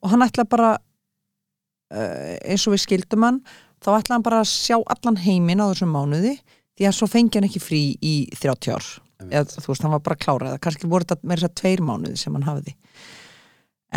[0.00, 3.42] og hann ætla bara uh, eins og við skildum hann
[3.84, 6.38] þá ætla hann bara að sjá allan heiminn á þessum mánuði
[6.78, 8.90] því að svo fengi hann ekki frí í 30 ár
[9.28, 12.20] eða þú veist, hann var bara klárað kannski voru þetta meira þess að tveir mánuði
[12.20, 12.76] sem hann hafði.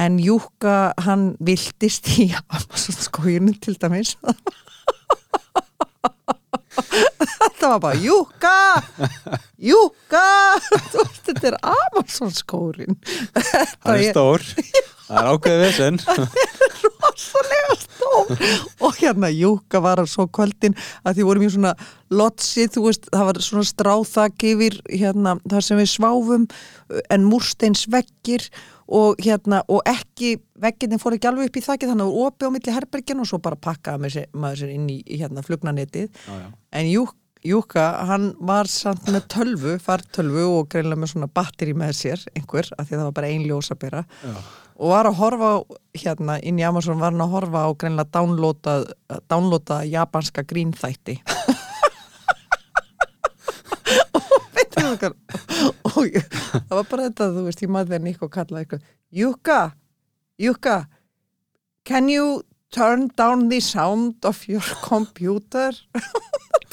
[0.03, 4.17] En Júka hann viltist í Amazon skójunum til dæmis.
[6.74, 8.55] Þetta var bara Júka
[9.61, 10.24] Júka
[11.24, 12.97] þetta er Amazon skórin
[13.86, 14.43] hann er stór
[15.08, 16.01] það er ákveðið vesen
[17.14, 18.34] rosalega stór
[18.84, 21.74] og hérna Júka var svo kvöldin að því vorum í svona
[22.14, 26.47] lotsi, þú veist, það var svona stráþak yfir hérna, þar sem við sváfum
[27.14, 28.47] en múrsteins veggir
[28.93, 32.30] og hérna, og ekki vegginni fór ekki alveg upp í þakki þannig að það var
[32.30, 35.43] opið á milli herbergin og svo bara pakkaði sér, maður sér inn í, hérna
[36.28, 36.47] já.
[36.80, 37.06] en Jú,
[37.43, 42.70] Júka, hann var samt með tölvu, fartölvu og greinlega með svona batteri með sér einhver,
[42.78, 44.36] af því að það var bara ein ljós að bera Já.
[44.78, 45.57] Og var að horfa á,
[45.97, 48.74] hérna inn í Amazon var hann að horfa á greinlega downloada,
[49.30, 51.19] downloada japanska grínþætti.
[55.93, 59.59] Og ég, það var bara þetta, þú veist, ég maður þegar Nico kallaði eitthvað, Júka
[60.41, 60.88] Júka
[61.86, 65.71] can you turn down the sound of your computer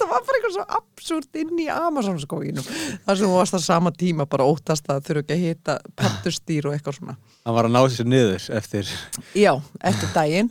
[0.01, 3.65] þetta var bara eitthvað svo absúrt inn í Amazon skóginum þar sem þú varst að
[3.67, 7.17] sama tíma bara óttast að þurfa ekki að hita pattustýr og eitthvað svona.
[7.45, 8.95] Hann var að ná sér niður eftir
[9.37, 9.53] Já,
[9.91, 10.49] eftir daginn.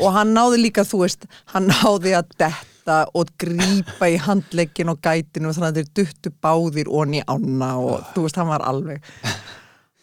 [0.00, 5.02] Og hann náði líka, þú veist, hann náði að detta og grípa í handlegin og
[5.02, 9.12] gætinu þannig að þeir duttu báðir onni ána og þú veist, hann var alveg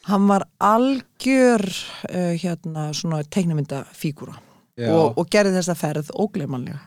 [0.09, 1.65] hann var algjör
[2.09, 4.39] uh, hérna svona teiknumyndafígúra
[4.79, 4.93] Já.
[4.95, 6.79] og, og gerði þessa ferð ógleimanlega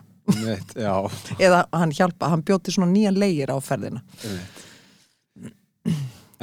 [0.75, 0.93] Já,
[1.39, 4.61] eða hann hjálpa, hann bjóti svona nýjan leigir á ferðina einmitt.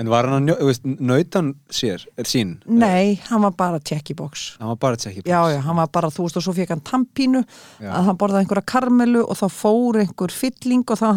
[0.01, 2.55] En var hann að veist, naut hann sér, er sín?
[2.65, 6.09] Nei, hann var bara check-i-box Hann var bara að tjekki Já, já, hann var bara,
[6.15, 7.43] þú veist, og svo fekk hann tampínu
[7.83, 7.91] Já.
[7.99, 11.09] að hann borðaði einhverja karmelu og þá fór einhver fylling og þá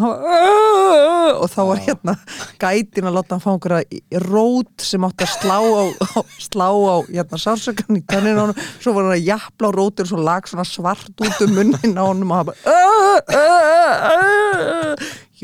[1.40, 2.14] og þá var hérna
[2.60, 6.96] gætin að láta hann fá einhverja rót sem átti að slá á, á slá á
[7.08, 10.20] hérna sársökan í tönnin á hann svo var hann að jafla á rótir og svo
[10.20, 12.60] lag svona svart út um munnin á honum og hann bara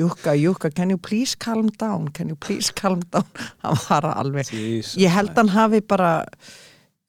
[0.00, 3.28] Júka, Júka, can you please calm down can you please calm down?
[3.62, 6.24] Hann var alveg Jesus, ég held hann hafi bara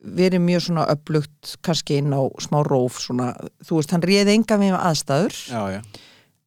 [0.02, 4.58] verið mjög svona upplugt kannski inn á smá róf svona, þú veist, hann réði enga
[4.58, 5.36] við aðstæður.
[5.46, 5.82] Já, já,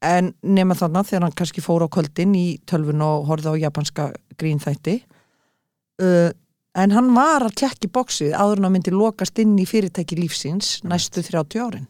[0.05, 4.09] en nema þannig þegar hann kannski fór á kvöldin í tölvun og horfði á japanska
[4.40, 4.99] grínþætti
[6.03, 6.30] uh,
[6.74, 10.76] en hann var að tjekki bóksið áður en að myndi lokast inn í fyrirtæki lífsins
[10.84, 11.86] næstu 30 árin.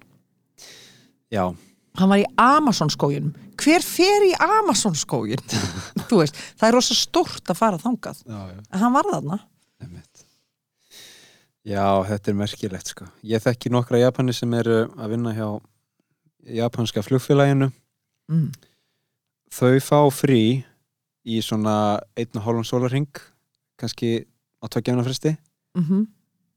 [1.33, 1.51] Já,
[1.99, 5.43] hann var í Amazon skóginum hver fer í Amazon skógin
[6.09, 8.59] þú veist, það er rosa stórt að fara þangað já, já.
[8.71, 9.41] en hann var þarna.
[11.65, 13.07] Já, þetta er merkilegt sko.
[13.25, 15.47] Ég þekki nokkra Japani sem eru að vinna hjá
[16.59, 17.71] japanska flugfélaginu.
[18.29, 18.51] mm.
[19.55, 20.43] Þau fá frí
[21.25, 23.09] í svona einn og hálfum sólarring,
[23.81, 24.27] kannski
[24.61, 25.37] á tveggjána fresti
[25.75, 26.05] Mm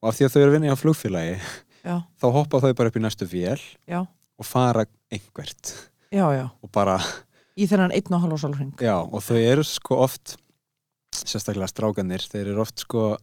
[0.02, 1.38] og af því að þau eru að vinna hjá flugfélagi
[1.82, 4.02] já, þá hoppa þau bara upp í næstu vél já,
[4.38, 5.72] og fara einhvert.
[6.14, 6.46] Já, já.
[6.64, 6.98] Og bara,
[7.58, 10.36] í þennan einn og halva sálring já, og þau eru sko oft
[11.18, 13.18] sérstaklega strákanir, þeir eru oft sko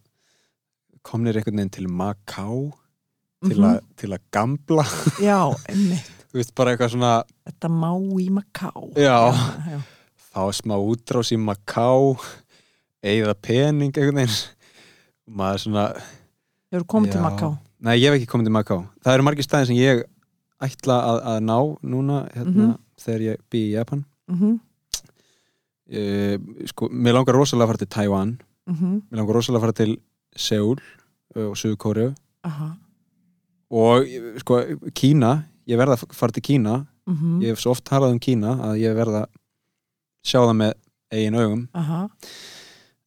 [1.04, 2.72] komnir einhvern veginn til Macau
[3.44, 3.64] til, Mhm.
[3.68, 4.84] að, til að gambla.
[5.20, 5.38] Já,
[5.68, 7.12] einmitt, þú veist bara eitthvað svona
[7.46, 7.90] þetta má
[8.20, 9.18] í Maká Já.
[9.68, 9.80] já,
[10.32, 12.16] fá smá útrás í Macau
[13.04, 14.48] eigða pening einhvern veginn.
[15.28, 15.84] Maður svona
[16.72, 17.20] hefur komið til.
[17.20, 18.80] Maká nei ég hef ekki komið til Macau.
[19.04, 20.04] Það eru margir staðir sem ég
[20.62, 22.78] ætla að, að ná núna hérna, Mhm.
[23.00, 24.04] þegar ég bý í Japan.
[24.30, 24.60] Mm
[25.84, 26.36] uh,
[26.66, 28.40] sko, mér langar rosalega að fara til Taiwan.
[28.70, 29.02] -hmm.
[29.10, 30.00] mér langar rosalega að fara til
[30.36, 30.78] Seúl
[31.36, 32.76] uh, og Suðu aha.
[33.70, 34.06] Og
[34.38, 34.60] sko
[34.94, 36.86] Kína ég verða að fara til Kína.
[37.06, 39.28] Mm ég hef svo oft talað um Kína að ég verða að
[40.24, 40.72] sjá það með
[41.12, 41.68] eigin augum.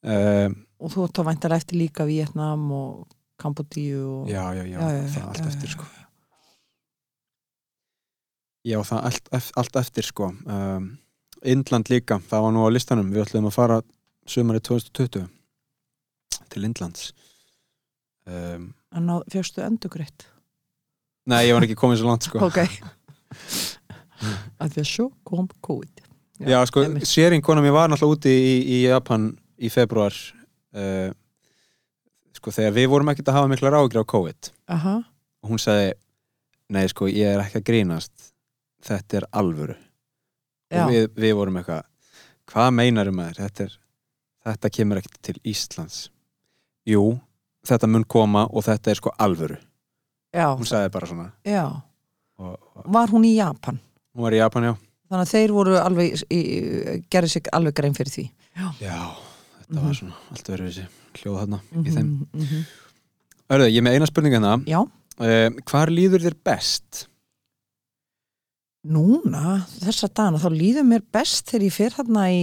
[0.06, 4.30] Uh, og þú þá væntar eftir líka Vietnam og Kambodíu og...
[4.30, 5.86] já, já, já, Já, já, það já, allt eftir sko
[8.66, 10.32] já, það allt, allt eftir sko.
[10.46, 10.96] Um,
[11.46, 13.12] Indland líka, það var nú á listanum.
[13.14, 13.82] Við ætlum að fara
[14.28, 15.28] sumari 2020
[16.48, 17.12] til Indlands.
[18.28, 20.26] Um, en á fjöxtu endugreitt
[21.28, 22.42] nei, ég var ekki komið svo langt sko.
[22.48, 22.62] Ok.
[24.62, 26.04] Að því að svo kom COVID.
[26.48, 27.10] Já, sko, einmitt.
[27.10, 31.10] sérin konar mér var náttúrulega úti í, í Japan í februar uh,
[32.38, 34.52] sko, þegar við vorum ekkert að hafa mikla ráðgjur á COVID.
[34.74, 34.96] Aha,
[35.44, 35.92] og hún sagði
[36.74, 38.32] nei, sko, ég er ekki að grínast
[38.88, 39.76] þetta er alvöru.
[40.72, 41.84] Já, og við, við vorum eitthvað
[42.52, 43.40] hvað meinar um maður?
[43.44, 43.78] Þetta, er,
[44.48, 46.00] þetta kemur ekkert til Íslands.
[46.88, 47.04] Jú,
[47.68, 49.58] þetta mun koma og þetta er sko alvöru.
[50.36, 51.30] Já, hún sagði bara svona.
[51.48, 51.64] Já.
[52.38, 53.80] Og, og, var hún í Japan?
[54.16, 54.74] Hún var í Japan, já.
[55.08, 56.24] Þannig að þeir voru alveg
[57.14, 58.26] gerði sig alveg grein fyrir því.
[58.58, 59.86] Já, þetta Mhm.
[59.88, 60.88] var svona allt verið þessi
[61.22, 62.08] hljóð þarna í þeim.
[62.34, 62.66] mm -hmm.
[63.50, 64.52] Örðu, ég er með eina spurning hérna.
[64.68, 67.08] Já, uh, hvar líður þér best?
[68.94, 72.42] Núna þessa dagana þá líður mér best þegar ég fer hérna í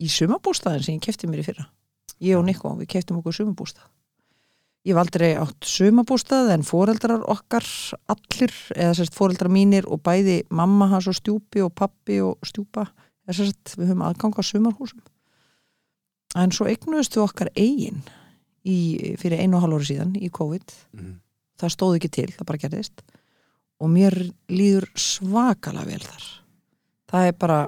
[0.00, 1.66] í sumabústaðin sem ég kefti mér í fyrra.
[2.24, 2.44] Ég og.
[2.46, 3.88] Nikko, við keftum okkur sumabústað
[4.86, 7.66] ég hef aldrei átt sumabústað en foreldrar okkar
[8.10, 12.86] allir, eða sérst foreldrar mínir og bæði mamma hans og stjúpi og pappi og stjúpa
[13.26, 15.02] eða sérst við höfum aðgang á sumarhúsum.
[16.40, 18.00] En svo eignuðust við okkar eigin
[18.64, 20.76] í, fyrir einu og hálf ári síðan í COVID.
[20.96, 21.18] Mm.
[21.60, 23.02] það stóð ekki til, það bara gerðist
[23.80, 24.16] og mér
[24.52, 26.26] líður svakalega vel þar.
[27.10, 27.58] Það er bara,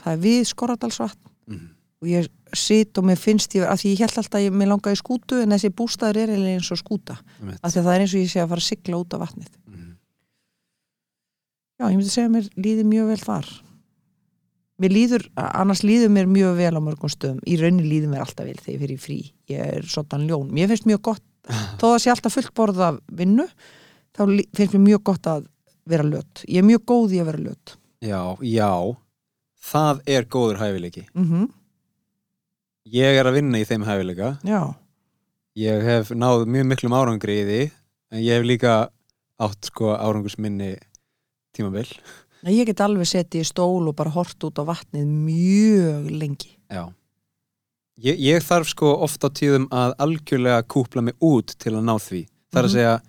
[0.00, 1.26] það er við Skorradalsvatn.
[1.50, 1.68] Mm.
[2.00, 4.98] og ég sit og mér finnst ég, að því ég held alltaf ég, mér langaði
[4.98, 7.18] skútu en þessi bústæður er eins og skúta.
[7.38, 7.58] Einmitt.
[7.60, 9.22] af því að það er eins og ég sé að fara að sigla út af
[9.24, 9.50] vatnið.
[9.66, 9.90] Mm.
[11.76, 13.50] já, ég myndi segja að mér líður mjög vel þar.
[14.80, 17.42] Mér líður, annars líður mér mjög vel á mörgum stöðum.
[17.44, 19.18] Í raunin líður mér alltaf vel þegar ég fyrir í frí.
[19.52, 21.26] Ég er svona ljón, mér finnst mjög gott
[21.82, 23.44] þó að sé alltaf fullt borð af vinnu
[24.16, 24.22] þá
[24.56, 25.46] finnst mér mjög gott að
[25.90, 28.70] vera lött ég er mjög góð í að vera lött já, já.
[29.60, 31.02] Það er góður hæfileiki.
[31.14, 31.48] Mm
[32.90, 34.30] ég er að vinna í þeim hæfileika.
[34.46, 34.60] Já,
[35.60, 37.58] ég hef náð mjög miklum árangri í því
[38.10, 38.72] en ég hef líka
[39.40, 40.72] átt sko árangursminni
[41.56, 41.86] tímabil.
[42.42, 46.54] Nei, ég get alveg setið í stól og bara hort út á vatnið mjög lengi.
[46.72, 46.88] Já.
[48.00, 51.94] Ég, ég þarf sko oft á tíðum að algjörlega kúpla mig út til að ná
[52.00, 52.22] því.
[52.50, 52.76] Það er að Mhm.
[52.78, 53.00] segja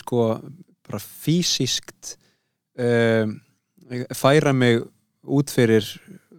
[0.00, 0.40] sko
[0.86, 2.16] bara fysiskt
[2.78, 3.36] um,
[4.16, 4.80] færa mig
[5.22, 5.86] út fyrir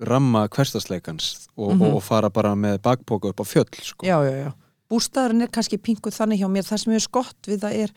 [0.04, 1.82] ramma hverstasleikans og, Mhm.
[1.82, 4.06] og, og fara bara með bakpoka upp á fjöll sko.
[4.06, 4.52] já, já, já,
[4.90, 7.94] bústæðurinn er kannski pinguð þannig hjá mér, það sem er skott við það er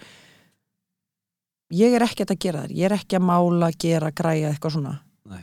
[1.75, 4.95] ég er ekkert að gera þær, ég er ekki að mála gera, græja, eitthvað svona
[5.27, 5.43] Nei.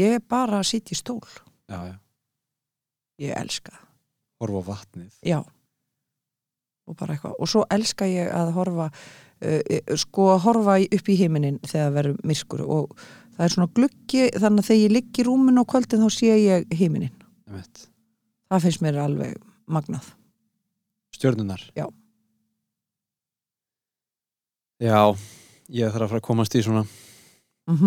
[0.00, 1.20] ég er bara að sitja í stól
[1.68, 1.96] já, já.
[3.20, 3.84] ég elska það,
[4.40, 5.38] horfa á vatnið já
[6.86, 11.18] og bara eitthvað, og svo elska ég að horfa uh, sko að horfa upp í
[11.20, 12.64] heiminin þegar verður myrkur.
[12.66, 13.06] Og
[13.36, 16.38] það er svona gluggi þannig að þegar ég ligg í rúmin á kvöldin þá sé
[16.40, 17.14] ég heiminin,
[18.50, 20.12] það finnst mér alveg magnað.
[21.16, 21.86] Stjörnunar Já.
[24.82, 25.00] já,
[25.72, 26.84] ég þarf að fara að komast í svona.
[27.70, 27.78] Mm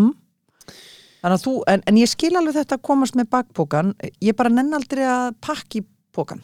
[1.19, 3.89] Þannig að þú, en, en ég skil alveg þetta að komast með bakpókan,
[4.23, 5.81] ég bara nenn aldrei að pakki
[6.15, 6.39] pókan.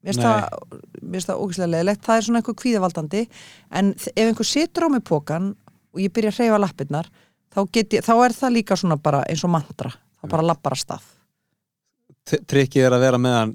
[0.00, 3.22] Mér finnst það, ógæslega leðilegt það er svona einhver kvíðavaldandi.
[3.80, 5.50] En ef einhver situr á mig pókan
[5.92, 7.10] og ég byrja að hreyfa lappirnar
[7.52, 9.90] þá, ég, þá er það líka svona bara eins og mantra.
[10.20, 11.10] Þá bara lappar að stað.
[12.28, 13.52] T- Trikkið er að vera með hann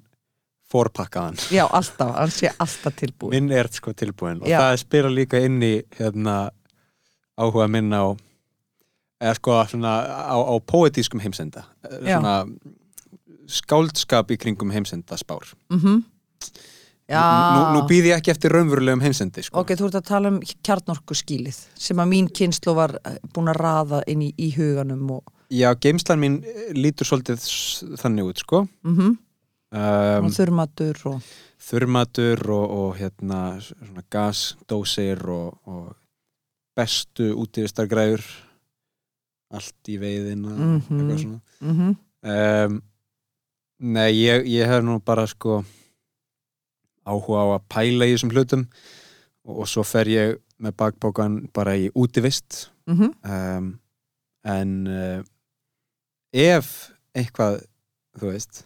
[0.73, 1.35] forpakkaðan.
[1.53, 4.57] Já, alltaf, hann sé alltaf tilbúin Minn er sko tilbúin og Já.
[4.63, 6.49] það spila líka inn í hérna,
[7.37, 8.17] áhuga minn á
[9.21, 9.91] eða sko svona
[10.25, 11.63] á, á poetískum heimsenda.
[12.01, 12.39] Svona
[13.45, 16.03] skáldskap í kringum heimsenda spár mm
[17.09, 17.21] já,
[17.55, 19.59] Nú, nú býð ég ekki eftir raunverulegum heimsendi sko.
[19.61, 23.51] ok, þú ert að tala um kjarnorku skílið sem að mín kynslu var eh, búin
[23.53, 27.43] að raða inn í, í huganum og Já, geimslan mín eh, lítur svolítið
[28.01, 28.63] þannig út sko.
[28.87, 28.97] Mm
[29.75, 31.27] um, og þurrmatur og
[31.65, 33.39] þurrmatur og, og hérna
[34.13, 35.93] gasdósir og, og
[36.75, 38.23] bestu útíðistargræður
[39.55, 40.81] allt í veiðina Mhm.
[40.81, 41.41] eitthvað svona.
[41.61, 42.81] Mm um,
[43.85, 45.59] Nei, ég, ég hef nú bara sko
[47.05, 48.67] áhuga á að pæla í þessum hlutum
[49.45, 52.69] og, og svo fer ég með bakbókan bara í útivist.
[52.85, 53.11] -hmm.
[53.23, 53.79] um,
[54.45, 55.21] en uh,
[56.35, 56.71] ef
[57.15, 57.61] eitthvað
[58.19, 58.65] þú veist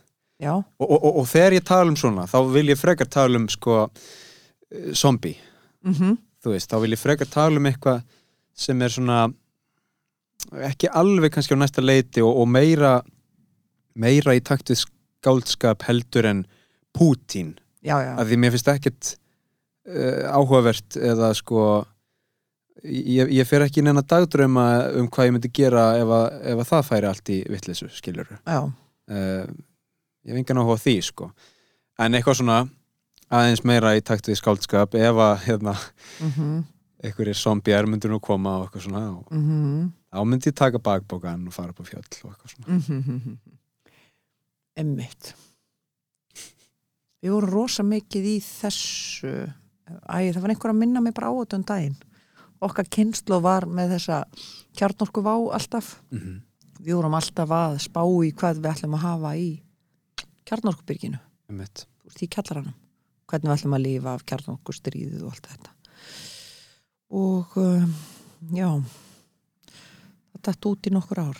[0.79, 3.47] og, og, og, og þegar ég tala um svona þá vil ég frekar tala um
[3.51, 3.81] sko
[4.71, 5.37] eh, zombie,
[5.83, 8.03] mm þú veist þá vil ég frekar tala um eitthvað
[8.55, 9.27] sem er svona
[10.63, 13.01] ekki alveg kannski á næsta leiti og, og meira
[13.93, 16.45] meira í takt við skáldskap heldur en
[16.95, 18.13] Pútín, já, já.
[18.15, 19.13] Af því mér finnst ekkert
[19.87, 21.65] uh, áhugavert eða sko
[22.83, 24.65] ég, ég fer ekki neina dagdrauma
[24.99, 28.39] um hvað ég myndi gera ef að, ef að það færi allt í vitleysu skiljuru
[28.39, 29.45] já, uh,
[30.25, 31.31] ég hef engan áhuga því sko.
[31.99, 32.59] En eitthvað svona
[33.29, 35.77] aðeins meira í takt við skáldskap ef að hérna,
[36.23, 36.59] mm
[37.03, 39.91] einhverjir zombjar myndur nú koma og eitthvað svona og -hmm.
[40.11, 42.67] þá myndi ég taka bakbókan og fara upp á fjöll og eitthvað svona.
[42.67, 43.37] Mhm.
[44.75, 45.35] Emmitt
[47.19, 49.33] Við vorum rosa mikið í þessu
[49.89, 51.95] Æ, það var einhver að minna mig bara á þetta um daginn.
[52.61, 54.19] Okkar kynslu var með þessa
[54.77, 55.95] kjarnorku vá alltaf.
[56.11, 56.35] Mm -hmm.
[56.85, 59.49] Við vorum alltaf að spá í hvað við ætlum að hafa í
[60.45, 61.19] kjarnorkubyrginu.
[62.21, 62.75] Í kjallaranum.
[63.25, 65.71] Hvernig við ætlum að lifa af kjarnorku stríðið og allt þetta.
[67.09, 67.95] Og um,
[68.53, 68.69] já
[70.39, 71.39] Það datt út í nokkur ár.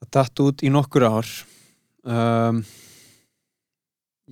[0.00, 1.28] Það datt út í nokkur ár.
[2.02, 2.62] Um,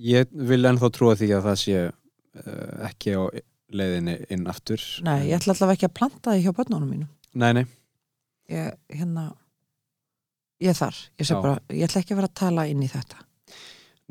[0.01, 3.21] ég vil ennþá trúa því að það sé uh, ekki á
[3.71, 7.11] leiðinni inn aftur Nei, ég ætla allavega ekki að planta því hjá börnunum mínum.
[7.39, 7.65] Nei, nei,
[8.51, 9.29] ég, hérna
[10.61, 11.41] ég þar, ég, sé Já.
[11.43, 13.21] bara, ég ætla ekki að vera að tala inn í þetta.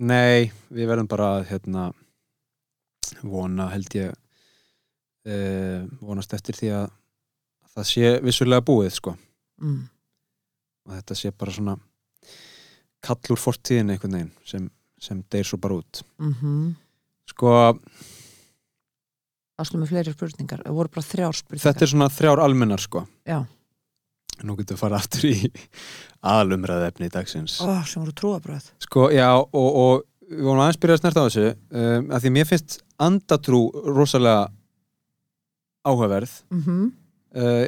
[0.00, 1.90] Nei, við verðum bara að hérna
[3.20, 4.14] vona held ég
[5.28, 6.86] uh, vonast eftir því að
[7.74, 9.16] það sé vissulega búið sko.
[9.60, 9.82] Mm.
[10.88, 11.74] og þetta sé bara svona
[13.04, 14.70] kall úr fortíðin einhvern veginn sem,
[15.00, 16.04] sem deyr svo bara út.
[16.20, 16.76] Mm
[17.30, 17.50] sko,
[19.60, 21.62] Áslu með fleiri spurningar, það voru bara þrjár spurningar.
[21.62, 23.02] þetta er svona þrjár almennar sko.
[23.28, 23.44] Já,
[24.42, 25.50] nú getum við fara aftur í
[26.32, 27.58] aðalumræðefni dagsins.
[27.60, 31.26] Ó, sem voru trúabröð sko, já, og, og við vorum aðeins byrjað að snerta á
[31.28, 34.48] þessu um, að því mér finnst andatrú rosalega
[35.86, 36.34] áhugaverð.
[36.50, 36.90] Mm -hmm.
[37.36, 37.66] uh,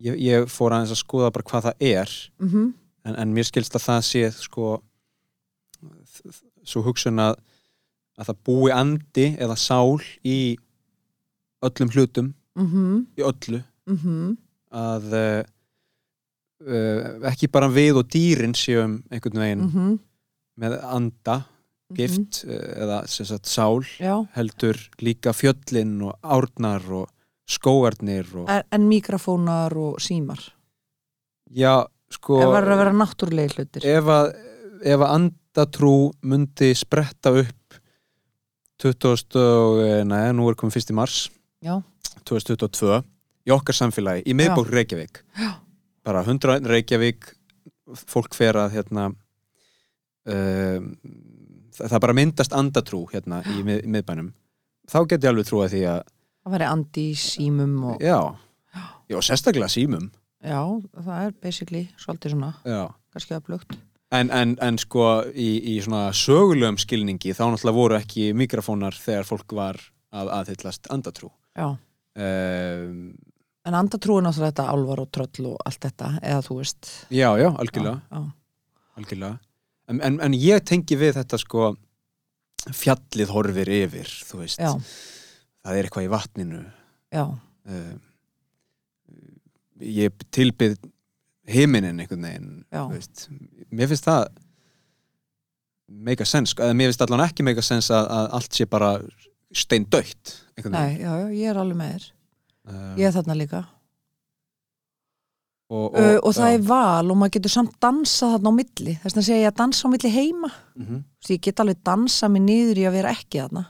[0.00, 2.18] ég, ég fór aðeins að skoða bara hvað það er.
[2.38, 2.74] Mm
[3.08, 4.78] en, en mér skilst að það sé sko
[6.64, 7.38] svo hugsun að
[8.18, 10.58] að það búi andi eða sál í
[11.62, 13.06] öllum hlutum -hmm.
[13.18, 14.36] í öllu Mm
[14.68, 15.44] að uh,
[17.30, 19.94] ekki bara við og dýrin séum einhvern veginn -hmm.
[20.60, 21.46] með anda,
[21.96, 27.08] gift uh, eða sem sagt sál Já, heldur líka fjöllin og árnar og
[27.48, 30.40] skóarnir og en, en mikrofónar og símar.
[31.48, 33.86] Já, sko Það verður að vera náttúrulegi hlutir.
[33.88, 34.34] Ef að,
[34.84, 35.14] ef að
[35.58, 37.78] andatrú myndi spretta upp
[38.78, 39.34] 20.
[39.34, 41.30] og, eh, nei, nú er komið fyrst í mars.
[41.60, 41.82] Já,
[42.24, 43.02] 2022
[43.48, 45.24] í okkar samfélagi, í miðbók Reykjavík.
[45.34, 45.58] Já.
[46.04, 47.34] bara 100 Reykjavík
[48.06, 49.10] fólk fer að hérna
[50.24, 50.94] um,
[51.74, 54.32] það, bara myndast andatrú hérna í, mið, miðbænum.
[54.88, 56.00] Þá get ég alveg trúa því að
[56.44, 58.36] það væri andi í símum og já,
[59.10, 60.08] já sérstaklega símum.
[60.40, 60.62] Já,
[60.94, 62.94] það er basically svolítið svona, já.
[63.12, 63.76] kannski öflugt
[64.14, 65.06] En, en, en sko
[65.36, 69.80] í, í svona sögulegum skilningi þá náttúrulega voru ekki mikrofónar þegar fólk var
[70.16, 71.74] að aðhyllast andatrú Já,
[72.16, 72.94] um,
[73.68, 76.90] en andatrú er náttúrulega þetta álvar og tröll og allt þetta, eða þú veist.
[77.12, 78.22] Já, já, algjörlega, Já,
[79.00, 79.38] algjörlega.
[79.88, 81.70] En, en, en ég tengi við þetta sko
[82.76, 84.60] fjallið horfir yfir, þú veist.
[84.60, 84.72] Já,
[85.64, 86.62] það er eitthvað í vatninu.
[87.14, 87.98] Já, um,
[89.84, 90.78] ég tilbyð
[91.48, 92.50] himinin einhvern veginn
[93.70, 94.28] mér finnst það
[95.88, 98.68] make a sense, eða mér finnst allan ekki make a sense að, að allt sé
[98.68, 98.92] bara
[99.56, 100.36] steindautt
[100.66, 102.06] Nei, já, já, ég er alveg með þér.
[102.68, 103.60] Um, Ég er þarna líka.
[105.68, 108.94] Og, og, uh, og það er val og maður getur samt dansa þarna á milli.
[109.02, 110.50] Þess vegna segja ég að dansa á milli heima.
[110.74, 111.04] Mm -hmm.
[111.20, 113.64] Þess, ég get alveg dansa mig niður í að vera ekki þarna.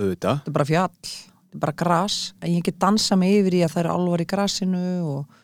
[0.00, 2.34] Þetta er bara fjall, þetta er bara gras.
[2.40, 5.40] En ég get dansa mig yfir í að það eru álvar í grasinu og,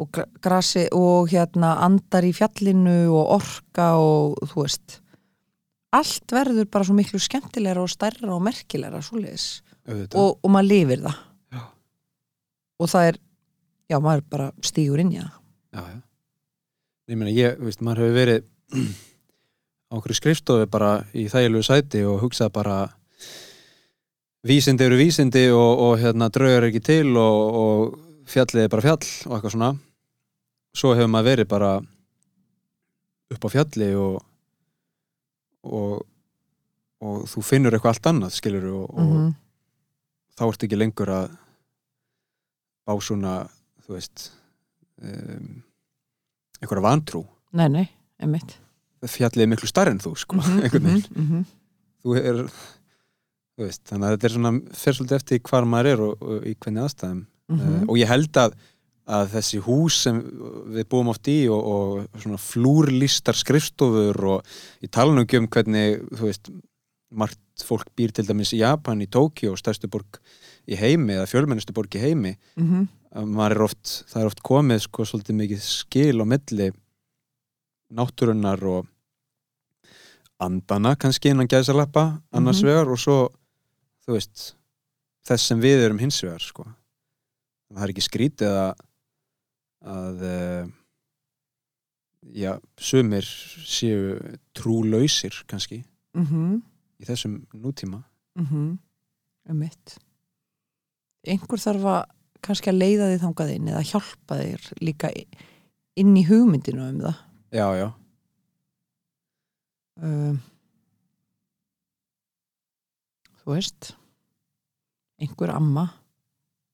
[0.00, 5.00] og gra- grasi og hérna andar í fjallinu og orka og þú veist
[5.96, 9.02] allt verður bara svo miklu skemmtilegra og stærra og merkilegra
[10.14, 11.18] og, og maður lifir það.
[11.50, 11.62] Já.
[12.80, 13.18] og það er
[13.90, 15.32] já, maður bara stígur inn í það.
[15.74, 15.98] Já, já.
[17.10, 18.46] ég meina, ég, veist, maður hefur verið
[19.90, 22.78] á okkur skrifstofu bara í þægilegu sæti og hugsað bara
[24.46, 29.02] vísindi eru vísindi og, og hérna draugar ekki til og, og fjallið er bara fjall
[29.26, 29.72] og eitthvað svona
[30.76, 31.70] svo hefur maður verið bara
[33.30, 34.20] upp á fjalli og
[35.66, 36.00] og,
[37.04, 39.34] og þú finnur eitthvað allt annað skilur og, og Mhm.
[40.40, 41.34] þá ertu ekki lengur að
[42.88, 43.34] bá svona
[43.84, 44.30] þú veist
[45.02, 45.62] um,
[46.62, 47.26] einhverja vantrú.
[47.52, 47.86] Nei, nei,
[48.20, 48.56] einmitt.
[49.04, 51.06] Fjallið er miklu starri en þú sko, Mhm, einhvern veginn.
[51.12, 51.44] mhm, mhm.
[52.04, 56.00] þú er þú veist, þannig að þetta er svona fer svolítið eftir hvar maður er
[56.00, 57.26] og, og í hvernig aðstæðum.
[57.50, 58.54] Uh, og ég held að,
[59.10, 60.18] að þessi hús sem
[60.74, 64.52] við búum oft í og, og svona flúrlistar skrifstofur og
[65.16, 66.50] nú ekki um hvernig þú veist,
[67.10, 70.20] margt fólk býr til dæmis í Japan, í Tókíó, stærstu borg
[70.70, 72.36] í heimi eða fjölmennustu borg í heimi
[73.10, 76.70] að maður er oft, það er oft komið sko svolítið mikið skil á milli
[77.90, 78.86] náttúrunnar og
[80.40, 82.66] andana kannski innan gæðsalappa annars Mhm.
[82.70, 83.16] vegar og svo
[84.06, 84.54] þú veist
[85.26, 86.64] þess sem við erum hins vegar sko
[87.74, 88.72] það er ekki skrítið að
[89.82, 90.68] að uh,
[92.36, 94.18] já, sumir séu
[94.54, 96.60] trúlausir kannski Mhm.
[97.00, 98.04] í þessum nútíma
[98.36, 98.78] Mhm.
[99.48, 99.96] Einmitt.
[101.26, 102.04] Einhver þarf að
[102.42, 105.10] kannski að leiða þig þangað inn eða hjálpa þér líka
[105.96, 107.16] inn í hugmyndinu um það.
[107.52, 107.92] já, já,
[110.02, 110.38] Um,
[113.42, 113.90] þú veist,
[115.20, 115.90] einhver amma.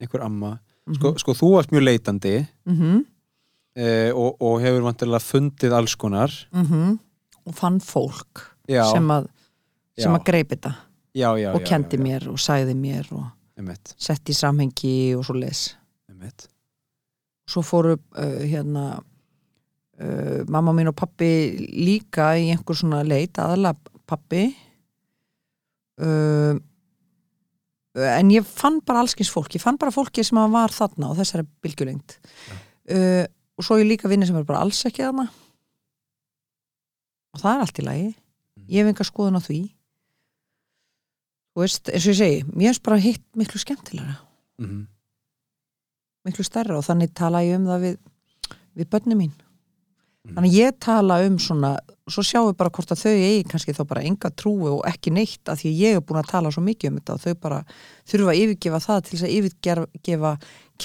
[0.01, 3.05] einhver amma Mm sko, sko þú varst mjög leitandi -hmm.
[3.77, 6.31] eh, og, og hefur vantilega fundið alls konar.
[7.47, 9.29] Og fann fólk já, sem að,
[9.99, 10.75] að greip þetta.
[11.17, 13.25] Og já, kendi mér og sagði mér og
[13.57, 15.77] Einmitt, setti í samhengi og svo les.
[16.11, 16.49] einmitt.
[17.49, 18.99] svo fóru uh, hérna
[20.03, 24.51] uh, mamma mín og pappi líka í einhver svona leit aðalega pappi
[26.03, 26.59] uh,
[27.97, 31.47] en ég fann bara allskins fólk, ég fann bara fólki sem var þarna og þessari
[31.65, 32.19] bylgjulengt
[32.93, 33.25] uh,
[33.57, 35.31] og svo ég líka vinni sem er bara alls ekki þarna.
[37.37, 38.11] Og það er allt í lagi.
[38.69, 39.61] Ég hef enga skoðun á því.
[41.57, 44.21] Þú veist, eins og ég segi mér finnst bara hitt miklu skemmtilega
[44.61, 44.85] Mm
[46.27, 47.99] miklu stærra og þannig tala ég um það við,
[48.77, 49.35] við börnum mín.
[50.27, 50.35] Mhm.
[50.35, 51.77] þannig ég tala um svona
[52.15, 55.11] svo sjáum við bara hvort að þau eigi kannski þá bara enga trúi og ekki
[55.15, 57.63] neitt að því ég er búin að tala svo mikið um þetta og þau bara
[58.07, 60.37] þurfa að yfirgefa það til þess að yfirgefa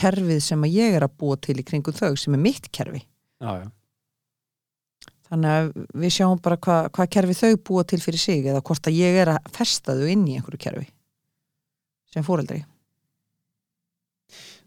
[0.01, 3.03] kerfið sem að ég er að búa til í kringum þau sem er mitt kerfi.
[3.41, 3.69] Já, já,
[5.31, 5.69] þannig að
[6.03, 9.19] við sjáum bara hvað hva kerfi þau búa til fyrir sig eða hvort að ég
[9.23, 10.87] er að festa þau inn í einhverju kerfi
[12.11, 12.63] sem fóreldri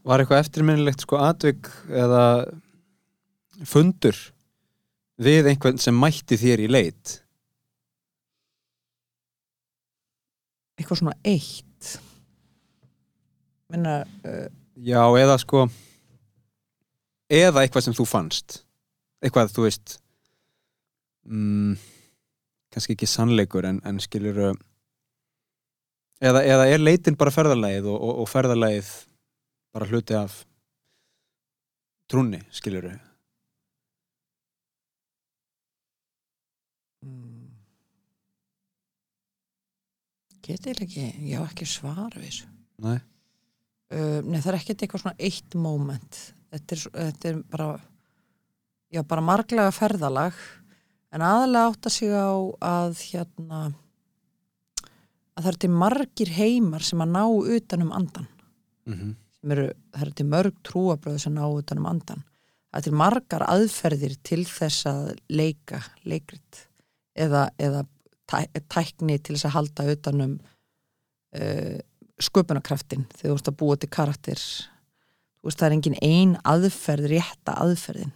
[0.04, 2.24] Var eitthvað eftirminnilegt sko atvik eða
[3.64, 4.18] fundur
[5.20, 7.18] við einhvern sem mætti þér í leit.
[10.78, 11.94] Eitthvað svona eitt.
[13.70, 15.68] Menna uh, Já, eða sko
[17.30, 18.60] eða eitthvað sem þú fannst.
[19.22, 19.96] Eitthvað, þú veist
[21.30, 21.76] mm,
[22.74, 24.40] kannski ekki sannleikur en, en skilur
[26.20, 28.90] eða, eða er leitin bara ferðalagið og, og, og ferðalagið
[29.74, 30.42] bara hluti af
[32.10, 32.90] trúnni, skilur
[40.44, 42.48] Geti ég ekki, ég á ekki svar við þessu.
[42.84, 42.98] Nei,
[43.94, 46.16] Uh, nei, það er ekkert eitthvað svona eitt moment.
[46.50, 47.66] Þetta er, þetta er bara,
[48.90, 50.38] já, bara marglega ferðalag,
[51.14, 52.32] en aðalega átt að sig á
[52.64, 53.60] að hérna,
[55.36, 58.26] að það er til margir heimar sem að ná utan um andan.
[58.88, 59.12] mm
[59.44, 62.22] sem eru, það eru til mörg trúabröð sem ná utan um andan.
[62.72, 66.62] Það er til margar aðferðir til þess að leika, leikrit
[67.14, 67.84] eða, eða
[68.30, 70.36] tæ, tækni til þess að halda utan um
[71.38, 71.78] uh,
[72.22, 74.44] sköpunarkraftin þegar þú ert að búa til karakter.
[75.40, 78.14] Þú veist það er engin ein aðferð rétta aðferðin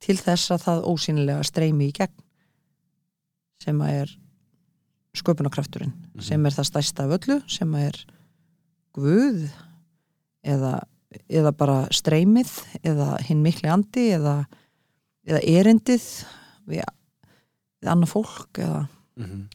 [0.00, 2.24] til þess að það ósýnilega streymi í gegn
[3.60, 4.14] sem að er
[5.20, 8.00] sköpunarkrafturinn sem er það stærsta af öllu sem að er
[8.90, 9.44] Guð
[10.42, 10.80] eða,
[11.30, 12.50] eða bara streymið
[12.82, 14.40] eða hinn mikli andi eða,
[15.28, 16.06] eða erindið
[16.66, 16.82] við,
[17.78, 18.80] við annað fólk eða
[19.16, 19.48] Mhm.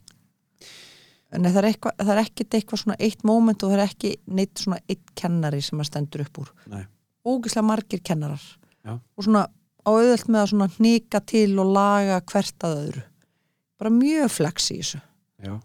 [1.35, 4.11] en það er, eitthva, það er ekkit eitthvað svona eitt moment og það er ekki
[4.27, 6.51] neitt svona eitt kennari sem að stendur upp úr
[7.25, 8.41] ógislega margir kennarar
[8.85, 8.99] Já.
[9.17, 9.47] og svona
[9.85, 13.03] á auðvöld með að svona hnika til og laga hvert að öðru
[13.79, 15.01] bara mjög flex í þessu
[15.45, 15.55] Já.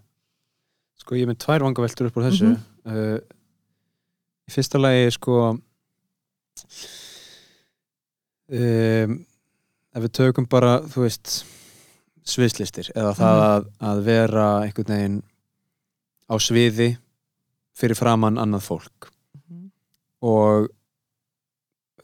[1.00, 2.50] Sko ég er með tvær vangaveltur upp úr þessu.
[2.50, 2.58] Mhm.
[2.90, 3.18] uh,
[4.48, 5.36] í fyrsta lagi sko
[8.50, 9.14] um,
[9.94, 11.44] ef við tökum bara, þú veist
[12.26, 13.46] sviðslistir eða það Mhm.
[13.50, 15.22] að, að vera einhvern veginn
[16.30, 16.90] á sviði
[17.76, 19.10] fyrir framann annað fólk
[19.48, 19.70] Mhm.
[20.22, 20.68] og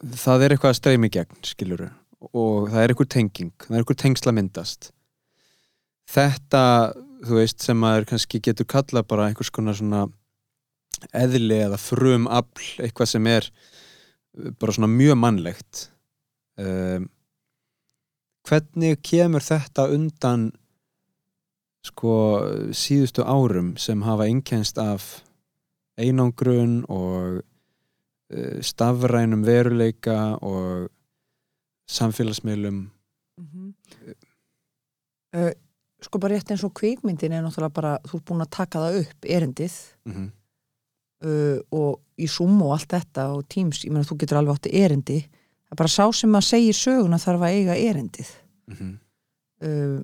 [0.02, 1.90] það er eitthvað að streymi gegn, skiluru
[2.32, 4.90] og það er eitthvað tenging, það er eitthvað tengsla myndast
[6.06, 6.62] þetta,
[7.26, 10.04] þú veist, sem maður kannski getur kallað bara einhvers konar svona
[11.12, 13.50] eðli eða frum afl, eitthvað sem er
[14.60, 15.88] bara svona mjög mannlegt
[16.58, 17.08] um,
[18.46, 20.50] hvernig kemur þetta undan
[21.86, 22.14] sko
[22.74, 25.22] síðustu árum sem hafa einkennst af
[25.98, 30.88] einangrun og uh, stafrænum veruleika og
[31.90, 32.90] samfélagsmiðlum
[33.36, 33.74] Mhm.
[35.36, 35.52] uh,
[36.00, 38.98] sko bara rétt eins og kvikmyndin er náttúrulega bara, þú ert búin að taka það
[39.00, 39.74] upp erindið
[40.04, 40.30] mm -hmm.
[41.28, 44.72] uh, og í Zoom og allt þetta og Teams, ég meina þú getur alveg átti
[44.72, 45.28] erindi
[45.66, 48.30] það er bara sá sem að segja söguna þarf að eiga erindið.
[49.66, 49.98] Uh,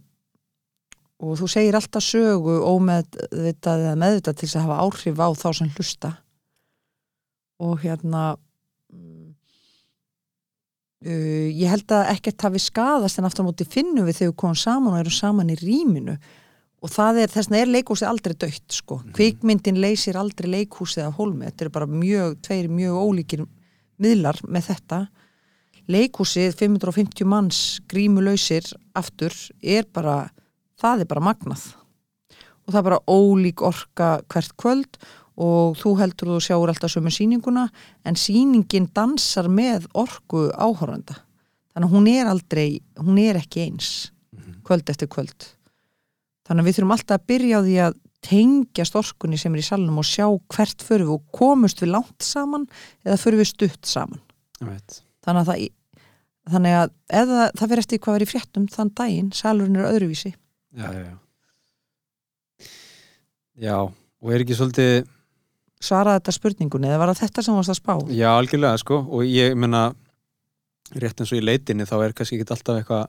[1.23, 5.49] og þú segir alltaf sögu ómeðvitað eða meðvitað til þess að hafa áhrif á þá
[5.59, 6.11] sem hlusta.
[7.63, 8.23] Og hérna
[8.91, 9.29] mm,
[11.07, 14.39] uh, ég held að ekkert hafi skadast en aftur á móti finnum við þegar við
[14.43, 16.19] komum saman og erum saman í rýminu.
[16.83, 21.21] Og það er, þess vegna er leikhúsið aldrei dött sko, kvikmyndin leysir aldrei leikhúsið af
[21.21, 23.45] hólmi, þetta er bara mjög tveir mjög ólíkir
[24.03, 24.99] miðlar með þetta
[25.91, 28.67] leikhúsið 550 manns grímulausir
[28.99, 30.31] aftur er bara
[30.81, 31.65] það er bara magnað.
[32.63, 35.01] Og það er bara ólík orka hvert kvöld
[35.43, 37.67] og þú heldur þú sjáur alltaf sömu sýninguna
[38.05, 41.17] en sýningin dansar með orku áhorfanda
[41.73, 42.69] þannig að hún er aldrei,
[43.01, 43.91] hún er ekki eins
[44.63, 45.47] kvöld eftir kvöld.
[46.47, 49.67] Þannig að við þurfum alltaf að byrja á því að tengjast orkunni sem er í
[49.67, 52.69] salnum og sjá hvert förum við og komust við langt saman
[53.03, 54.23] eða förum við stutt saman
[55.25, 55.65] þannig að það
[56.53, 56.93] þannig að
[57.23, 60.33] eða það fyrir eftir hvað er í fréttum þann daginn, salurinn er öðruvísi.
[60.75, 61.17] Já, já, já.
[63.63, 64.95] Já, og er ekki svolítið
[65.83, 67.93] svaraði þetta spurningunni eða var það þetta sem varst að spá?
[68.15, 69.91] já, algjörlega, sko, og ég menna
[70.93, 73.07] rétt eins og í leitinni þá er kannski ekki alltaf eitthvað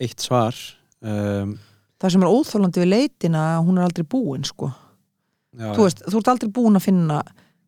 [0.00, 0.56] eitt svar
[1.04, 1.56] um,
[2.00, 4.70] það sem er óþólandi við leitina hún er aldrei búin sko.
[5.56, 7.20] Já, þú veist, þú ert aldrei búin að finna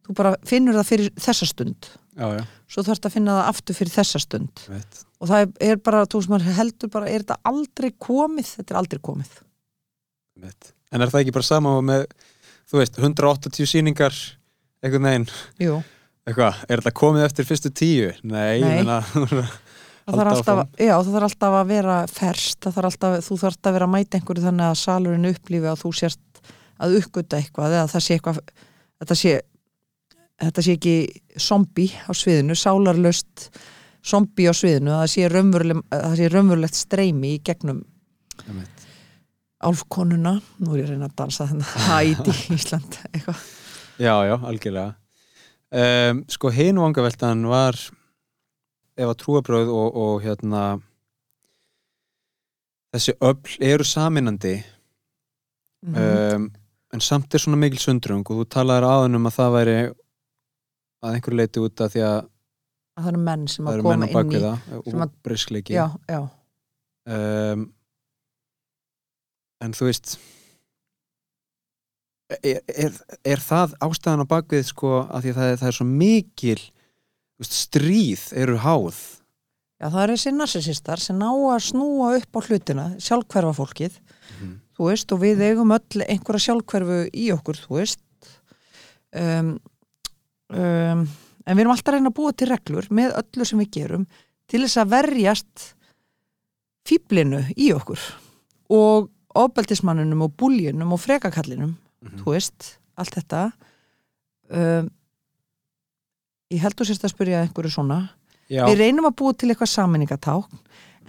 [0.06, 3.78] þú bara finnur það fyrir þessa stund já, já, svo þarfst að finna það aftur
[3.78, 4.66] fyrir þessa stund.
[4.72, 8.74] Veit og það er bara, þú veist, maður heldur bara er þetta aldrei komið, þetta
[8.74, 9.34] er aldrei komið.
[10.42, 10.72] Mitt.
[10.92, 12.06] En er það ekki bara sama með,
[12.68, 14.16] þú veist, 180 sýningar
[14.82, 15.28] einhvern veginn,
[15.62, 15.76] Jú,
[16.26, 18.10] eitthvað, er þetta komið eftir fyrstu tíu?
[18.26, 18.80] Nei, Nei.
[18.80, 18.98] meina
[20.08, 23.70] það þarf alltaf, já, það þarf alltaf að vera ferst, það þarf alltaf, þú þarf
[23.70, 26.42] að vera að mæta einhverju þannig að salurinn upplífi að þú sért
[26.82, 28.42] að uppgöta eitthvað eða það sé eitthvað
[28.98, 29.36] þetta sé,
[30.42, 30.94] þetta sé ekki
[31.40, 33.48] zombi á sviðinu, sálarlöst
[34.02, 35.28] zombi á sviðinu, að það sé,
[35.92, 37.82] það sé raunverulegt streymi í gegnum
[39.62, 43.42] álfkonuna, nú er ég að reyna að dansa þennan hæti í Ísland eitthvað.
[44.02, 44.94] Já, já, algjörlega.
[45.72, 47.78] Um, Sko, hinn vangaveltan var
[48.98, 50.64] ef að trúabröð og, og hérna
[52.92, 54.58] þessi öll eru saminandi
[55.82, 55.96] Mhm.
[55.98, 56.44] um,
[56.94, 59.72] en samt er svona mikil sundrung og þú talaðir aðan um að það væri
[61.02, 62.18] að einhverju leiti út af því að
[62.92, 66.20] að það eru menn sem að koma inn í sem að- briskleiki já, já,
[67.08, 67.62] um,
[69.62, 70.16] en þú veist
[72.42, 72.92] er, er,
[73.34, 76.60] er það ástæðan á bakvið sko að því að það er, það er svo mikil
[77.42, 79.00] veist, stríð eru háð?
[79.82, 83.98] Já, það eru þessi narsisistar sem ná að snúa upp á hlutina sjálfhverfa fólkið
[84.38, 84.52] Mhm.
[84.78, 88.00] þú veist, og við eigum öll einhverja sjálfhverfu í okkur, þú veist.
[89.12, 89.58] Um,
[90.52, 91.04] um,
[91.46, 94.06] en við erum alltaf að reyna að búa til reglur með öllu sem við gerum
[94.50, 95.66] til þess að verjast
[96.88, 98.00] fýblinu í okkur
[98.72, 102.18] og ofbeldismannunum og búljunum og frekakallinum Mhm.
[102.18, 103.52] þú veist, allt þetta.
[104.50, 104.88] Um,
[106.50, 107.98] ég held þú sérst að spyrja einhverju svona.
[108.50, 110.58] Já, við reynum að búa til eitthvað saminningatákn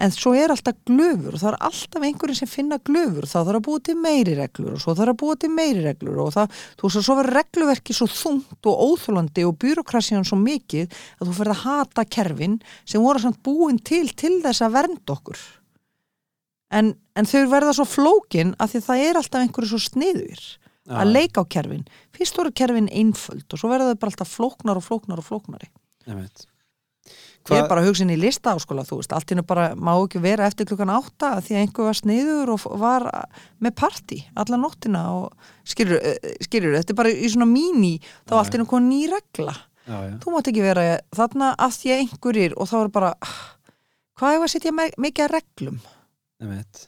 [0.01, 3.27] en svo er alltaf glöfur og það er alltaf einhverjum sem finna glöfur.
[3.29, 6.21] Þá þarf að búa til meiri reglur og svo þarf að búa til meiri reglur
[6.25, 10.39] og það, þú veist að svo verður regluverki svo þungt og óþólandi og byrokrasíðan svo
[10.41, 14.79] mikið að þú fyrir að hata kerfin sem voru samt búin til til þess að
[14.79, 15.43] vernda okkur.
[16.73, 20.47] En, en þau verða svo flókin að því það er alltaf einhverju svo sniður
[20.89, 21.85] að leika á kerfin.
[22.15, 25.69] Fyrst voru kerfin einföld og svo verða þau bara alltaf flóknar og flóknar og flóknari.
[26.09, 26.47] Ég veit.
[27.51, 30.45] Ég er bara inn í lista áskóla, þú veist, allt innu bara má ekki vera
[30.47, 33.05] eftir klukkan átta því að einhver var sniður og var
[33.59, 35.99] með party alla nóttina og skilur,
[36.39, 40.15] skilur þetta er bara í svona mini þá allt innu kom ný regla Já, já.
[40.23, 43.35] þú mátt ekki vera þarna að því að einhverjir og þá er bara ah,
[44.21, 45.79] hvað er að setja mikið að reglum
[46.43, 46.85] veit.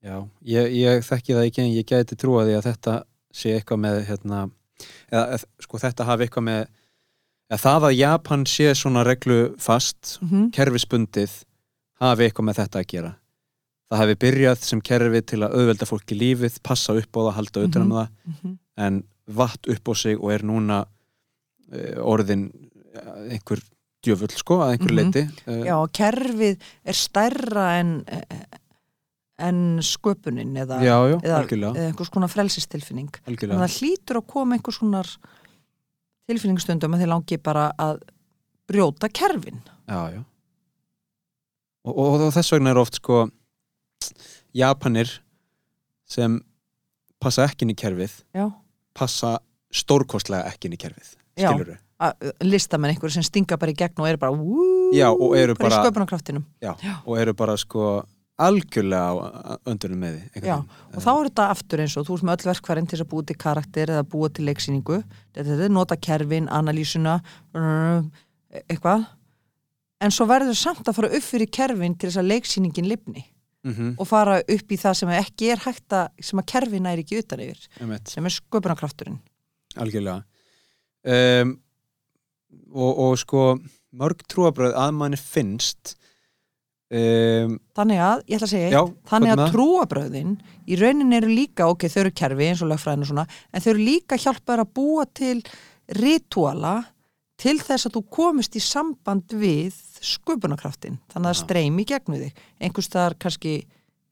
[0.00, 0.16] Já,
[0.48, 2.94] ég, ég þekki það ekki en ég gæti trúa því að þetta
[3.36, 4.38] sé eitthvað með hérna,
[5.12, 6.62] eða eð- sko þetta hafi eitthvað með
[7.50, 10.50] eða það að Japan sé svona reglu fast, mm -hmm.
[10.52, 11.30] kerfisbundið
[12.00, 13.14] hafi eitthvað með þetta að gera
[13.90, 17.60] það hafi byrjað sem kerfi til að auðvelda fólki lífið, passa upp á það halda
[17.66, 17.96] utan um Mhm.
[17.98, 20.84] það, en vatt upp á sig og er núna
[21.72, 22.50] uh, orðin
[22.94, 23.60] eh, einhver
[24.02, 24.96] djöfull sko að einhver Mhm.
[24.96, 28.04] leiti uh, Já, og kerfið er stærra en
[29.40, 34.54] en sköpunin eða, já, já, eða, einhvers konar frelsistilfinning þannig að það hlýtur að koma
[34.58, 35.08] einhvers konar
[36.30, 38.00] tilfinningstundum að þeir langi bara að
[38.70, 39.60] brjóta kerfin.
[39.90, 40.22] Já, já.
[41.84, 43.24] Og, og, og þess vegna er oft sko
[44.56, 45.12] Japanir
[46.10, 46.40] sem
[47.22, 48.48] passa ekki inn í kerfið Já,
[48.96, 49.38] passa
[49.72, 51.52] stórkostlega ekki inn í kerfið Já.
[51.52, 55.36] skilur að, listamenn einhverju sem stinga bara í gegn og eru bara, wú, Já, og
[55.38, 56.46] eru bara, sköpunarkraftinum?
[57.04, 58.00] Og eru bara sko
[58.46, 59.12] algjörlega á
[59.68, 62.50] öndunum með því Já, og þá er þetta aftur eins og þú ert með öll
[62.50, 65.00] verkfærin til að búa til karakter eða búa til leiksýningu.
[65.36, 67.18] Þetta er nota kerfin, analýsuna
[68.64, 69.08] eitthvað.
[70.00, 73.26] En svo verður samt að fara upp fyrir kerfin til þess að leiksýningin lifni
[73.60, 77.02] Mhm, og fara upp í það sem ekki er hægt að sem að kerfin er
[77.02, 79.18] ekki utan yfir einmitt, sem er sköpunarkrafturinn.
[79.76, 80.22] Algjörlega.
[81.04, 81.58] Um,
[82.72, 83.42] og, og sko
[84.00, 85.94] mörg trúabröð að manni finnst
[86.90, 88.80] um, þannig að, ég ætla að segja já,
[89.10, 93.10] þannig að trúabröðin í raunin eru líka, ok, þau eru kerfi eins og lögfræðin og
[93.12, 95.36] svona, en þau eru líka hjálpaður að búa til
[96.00, 96.74] rituala
[97.40, 102.20] til þess að þú komist í samband við sköpunarkraftin þannig að það streymi í gegnum
[102.20, 102.44] þig.
[102.60, 103.54] Einhvers staðar kannski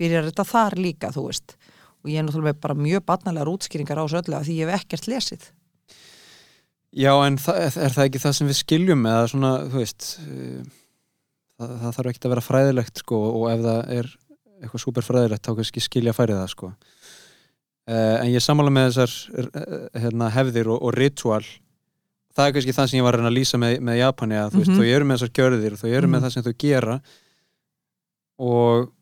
[0.01, 1.57] byrjar þetta þar líka, þú veist.
[2.05, 4.83] Og ég er náttúrulega bara mjög barnalegar útskýringar á þessu öllu af því ég hef
[4.85, 5.47] ekkert lesið.
[6.97, 10.07] Já, en það, er það ekki það sem við skiljum eða svona, þú veist
[11.59, 14.11] það, það þarf ekki að vera fræðilegt sko og ef það er
[14.59, 19.17] eitthvað súper fræðilegt þá kannski skilja færið það sko uh, en ég sammála með þessar
[19.39, 21.45] uh, hérna, hefðir og, og ritual
[22.39, 24.71] það er kannski það sem ég var að lýsa með, með Japani að þú veist,
[24.71, 24.79] Mhm.
[24.83, 26.13] þau eru með þessar gjörðir þau eru Mhm.
[26.15, 26.99] með það sem þau gera
[28.39, 28.93] og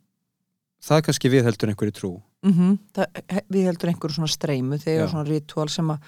[0.87, 2.13] það kannski viðheldur einhverju trú
[2.47, 5.99] mm það, við heldur einhverju svona streymu þegar svona ritual sem að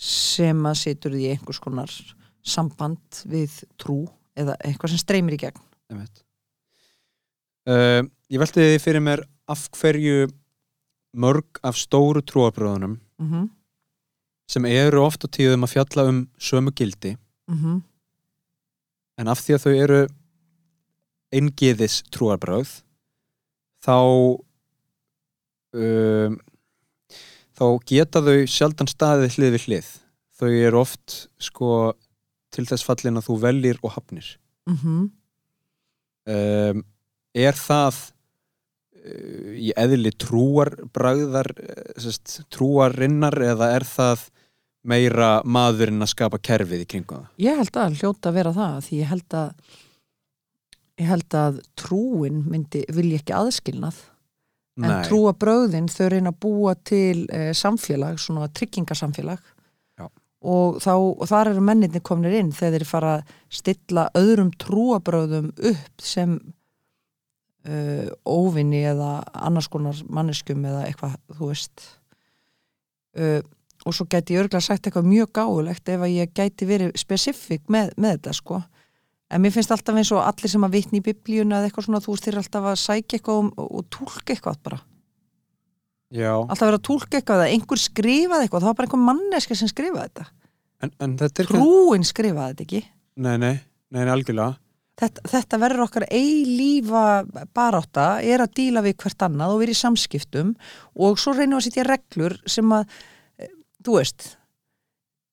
[0.00, 1.90] sem að situr því einhvers konar
[2.46, 4.02] samband við trú
[4.38, 5.58] eða eitthvað sem streymir í gegn.
[7.68, 10.28] Uh, ég velti því fyrir mér af hverju
[11.12, 13.48] mörg af stóru trúabröðunum mm -hmm.
[14.48, 17.16] sem eru oft á tíðum að fjalla um sömu gildi
[17.48, 17.82] Mm
[19.20, 20.00] en af því að þau eru
[21.36, 22.70] eingiðis trúarbröð
[23.84, 23.96] þá
[25.76, 26.40] um,
[27.58, 29.88] þá geta þau sjaldan staðið hlið við hlið
[30.40, 31.92] þau eru oft sko
[32.50, 34.38] til þess fallin að þú veljir og hafnir
[34.76, 35.10] -hmm.
[36.30, 36.82] Um,
[37.36, 44.26] er það uh, í eðli trúarbragðar eh, sest, trúarinnar eða er það
[44.90, 48.78] meira maðurinn að skapa kerfið í kringum það Ég held að hljóta að vera það
[48.86, 49.76] því ég held að
[51.00, 54.00] ég held að trúin myndi vilja ekki aðskilnað
[54.80, 55.04] en Nei.
[55.08, 59.40] trúa bröðin þau reyna að búa til eh, samfélag, svona tryggingasamfélag.
[60.40, 65.50] Og, þá, og þar eru menninni komnir inn þegar þeir fara að stilla öðrum trúabröðum
[65.70, 66.36] upp sem
[67.68, 71.86] uh, óvinni eða annars konar manneskjum eða eitthvað, þú veist.
[73.18, 73.40] Uh,
[73.84, 77.64] og svo gæti ég örgulega sagt eitthvað mjög gáulegt ef að ég gæti verið spesifik
[77.72, 78.60] með, með þetta sko.
[79.30, 82.02] En mér finnst alltaf eins og allir sem að vitni í biblíuna eða eitthvað svona,
[82.04, 84.80] þú eru alltaf að sækja eitthvað og, og tólka eitthvað bara
[86.10, 89.56] Já, alltaf vera að tólka eitthvað eða einhver skrifaði eitthvað, það var bara einhver manneska
[89.58, 90.24] sem skrifaði þetta.
[90.80, 92.80] En, en þetta trúin skrifaði þetta ekki.
[93.20, 93.54] Nei, nei,
[93.94, 94.56] nei, algjörlega.
[95.00, 97.04] Þetta, þetta verður okkar eilífa
[97.56, 100.50] barátta er að díla við hvert annað og vera í samskiptum.
[101.00, 102.98] Og svo reynum við að setja reglur sem að
[103.40, 103.54] eh,
[103.86, 104.26] þú veist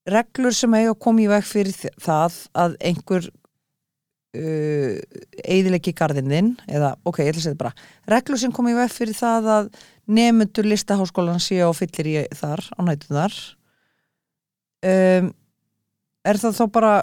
[0.08, 4.96] reglur sem eiga að koma í veg fyrir það að einhver uh,
[5.44, 7.88] eigðilegi garðinn þinn eða, ok, ég ætla að segja þetta bara.
[8.16, 9.72] Reglur sem kom í veg fyrir það að
[10.08, 13.38] nefnendur listaháskólan sé og fyllir í þar á nætum þar.
[14.88, 15.32] Um,
[16.28, 16.96] er það þá bara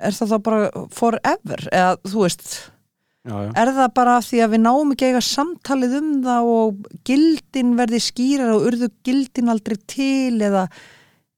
[0.00, 1.64] er það þá bara forever?
[1.68, 2.46] Eða þú veist
[3.26, 6.88] já, já, er það bara því að við náum ekki eiga samtalið um það og
[7.08, 10.66] gildin verði skýrar og urðu gildin aldrei til eða,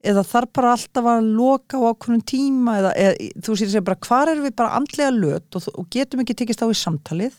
[0.05, 4.03] eða þarf bara alltaf að loka á ákveðnum tíma eða, eða þú sér segja bara
[4.09, 7.35] hvar erum við bara andlega löt og, og getum ekki tekist á í samtalið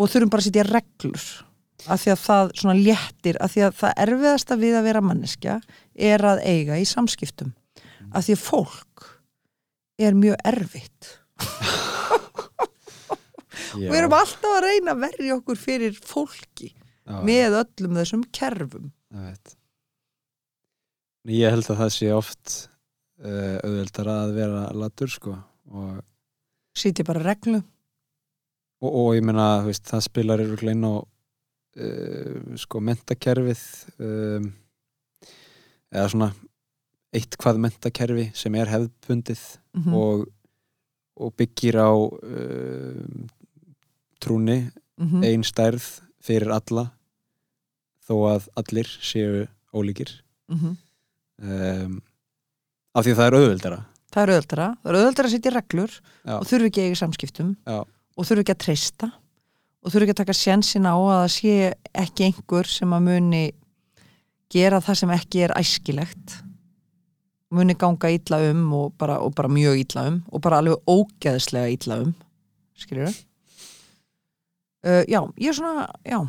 [0.00, 1.24] og þurfum bara að setja reglur
[1.88, 5.56] af því að það svona léttir af því að það erfiðasta við að vera manneskja
[6.10, 7.54] er að eiga í samskiptum.
[8.10, 9.06] Af því að fólk
[10.00, 11.14] er mjög erfitt.
[13.70, 18.24] Já, við erum alltaf að reyna að verja okkur fyrir fólki já, með öllum þessum
[18.34, 18.90] kerfum.
[21.30, 22.54] Ég held að það sé oft
[23.22, 25.36] uh, auðveldara að vera latur sko
[25.70, 26.00] og,
[26.76, 27.60] sitja bara reglu
[28.80, 29.24] og, og ég
[29.66, 33.62] veist, það spilar eru inn á uh, sko mentakerfið
[34.00, 34.52] um,
[35.90, 36.30] eða svona
[37.12, 39.42] eitt hvað mentakerfi sem er hefðbundið
[39.74, 40.28] mm og,
[41.20, 43.26] og byggir á um,
[44.20, 45.24] trúni -hmm.
[45.24, 46.90] ein stærð fyrir alla
[48.08, 50.76] þó að allir séu ólíkir Mhm.
[51.42, 52.02] um,
[52.94, 55.92] af því að það er auðveldara það er auðvöldara það er auðvöldara að sitja reglur
[56.26, 56.34] Já.
[56.40, 57.84] og þurfi ekki í samskiptum Já.
[58.16, 59.10] Og þurfi ekki að treysta
[59.80, 61.56] og þurfi ekki að taka sjensin á að það sé
[62.04, 63.44] ekki einhver sem að muni
[64.50, 66.36] gera það sem ekki er æskilegt
[67.50, 71.74] muni ganga illa um og bara, og bara mjög illa um og bara alveg ógeðslega
[71.74, 72.14] illa um
[72.78, 73.26] skiljur það
[74.86, 76.20] uh, já, ég er svona já.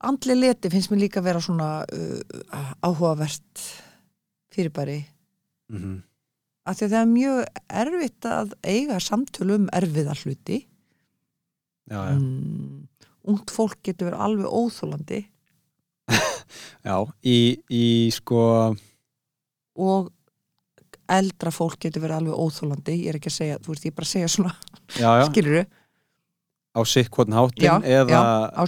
[0.00, 3.64] Andli leti finnst mér líka vera svona uh, áhugavert
[4.54, 5.04] fyrirbæri.
[5.68, 6.02] Mm -hmm.
[6.68, 7.40] Af því að það er mjög
[7.82, 10.60] erfitt að eiga samtölu um erfiða hluti.
[11.90, 12.14] Já, já.
[12.14, 12.86] mm,
[13.30, 15.20] ungt fólk getur verið alveg óþólandi
[16.88, 16.96] já
[17.26, 17.84] í, í
[18.14, 18.42] sko
[19.80, 20.10] og
[21.10, 23.98] eldra fólk getur verið alveg óþólandi ég er ekki að segja, þú veist, ég er
[23.98, 24.54] bara að segja svona
[25.26, 25.58] skilur
[26.70, 28.22] á sikkvotn háttin Já, eða
[28.54, 28.62] á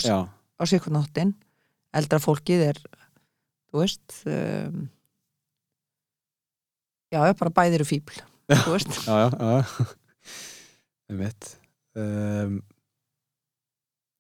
[0.59, 1.34] á sikurnáttin
[1.95, 2.80] eldra fólkið er
[3.70, 4.86] þú veist um,
[7.12, 8.20] já, já, bara bæðir eru fíbl
[8.72, 9.86] veist, já, já, já.
[11.12, 11.50] um mitt
[11.98, 12.58] um,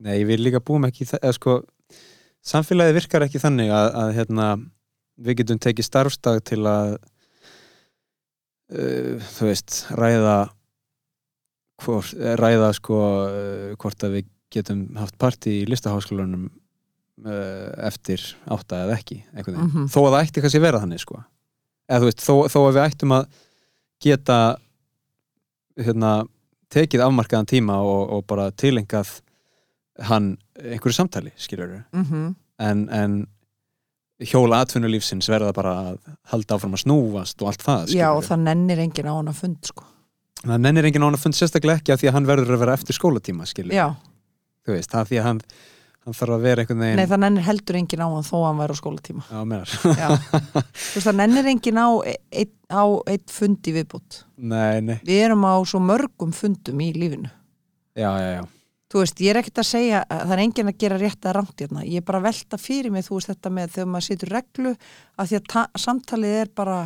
[0.02, 1.60] nei, við líka búum ekki eða sko
[2.42, 4.46] samfélagið virkar ekki þannig að, að hérna,
[5.22, 6.96] við getum tekið starfstag til að
[8.74, 10.36] uh, þú veist, ræða
[11.82, 16.48] hvort, eh, ræða sko uh, hvort að við getum haft partí í listaháskólanum
[17.24, 18.20] uh, eftir
[18.52, 19.86] átta eða ekki veginn, Mhm.
[19.92, 21.22] þó að það ætti kannski vera þannig sko,
[21.92, 23.40] eða þú veist, þó, þó að við ættum að
[24.02, 24.38] geta
[25.78, 26.12] hérna,
[26.72, 29.20] tekið afmarkaðan tíma og, og bara tilengað
[30.08, 32.32] hann einhverju samtali, skilur við mm
[32.62, 33.14] en, en
[34.22, 35.96] hjóla atvinnulífsins verða bara að
[36.30, 38.18] halda áfram að snúast og allt það já, skilurðu.
[38.20, 39.86] og það nennir enginn á hana fund sko.
[40.44, 42.62] það nennir enginn á hann að fund sérstaklega ekki af því að hann verður að
[42.62, 43.88] vera eftir skólatíma skilur, já,
[44.62, 45.42] þú veist, það er því að hann,
[46.02, 48.46] hann þarf að vera einhvern nei, veginn það nennir heldur enginn á hann þó að
[48.48, 49.26] hann væri á skólatíma.
[49.28, 49.42] Já,
[50.02, 50.62] já, þú
[50.96, 51.88] veist, það nennir enginn á
[52.42, 56.90] eitt, á eitt fund í viðbútt nei, nei, við erum á svo mörgum fundum í
[56.96, 57.30] lífinu.
[57.94, 58.42] Já, já, já.
[58.92, 61.36] Þú veist, ég er ekkert að segja að það er enginn að gera rétt að
[61.38, 61.84] rangt hérna.
[61.88, 64.72] Ég er bara að velta fyrir mig, þú veist þetta með þegar maður situr reglu,
[65.16, 66.76] af því að ta- samtalið er bara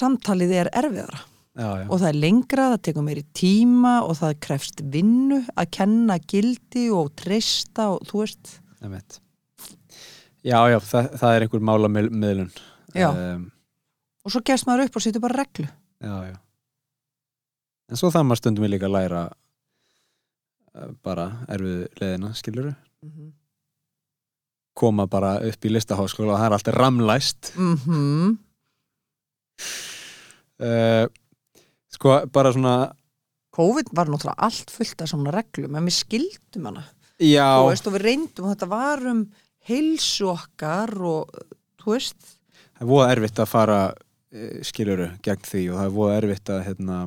[0.00, 1.20] samtalið er erfiðara
[1.60, 5.70] já, já, og það er lengra, það tekur meiri tíma og það krefst vinnu að
[5.76, 8.52] kenna gildi og treysta og þú veist,
[10.40, 12.52] já, já það, það er einhver mála miðlun
[12.96, 13.10] Já.
[13.14, 13.50] um,
[14.24, 15.66] og svo gerst maður upp og situr bara reglu.
[16.02, 16.38] Já, já.
[17.90, 22.72] En svo það maður stundum við líka að læra uh, bara erfið leðina, skilur
[24.80, 27.52] koma bara upp í listaháskóla og það er alltaf ramlæst.
[27.56, 28.38] Mhm.
[30.60, 31.06] Uh,
[32.00, 32.74] sko bara svona
[33.52, 36.84] COVID var náttúrulega allt fullt af svona reglum en við skildum hana.
[37.20, 39.24] Já, þú veist, og við reyndum og þetta var um
[39.68, 41.40] heilsu okkar og
[41.82, 42.36] þú veist.
[42.78, 46.52] Það er voða erfitt að fara uh, skiluru gegn því og það er voða erfitt
[46.54, 47.00] að hérna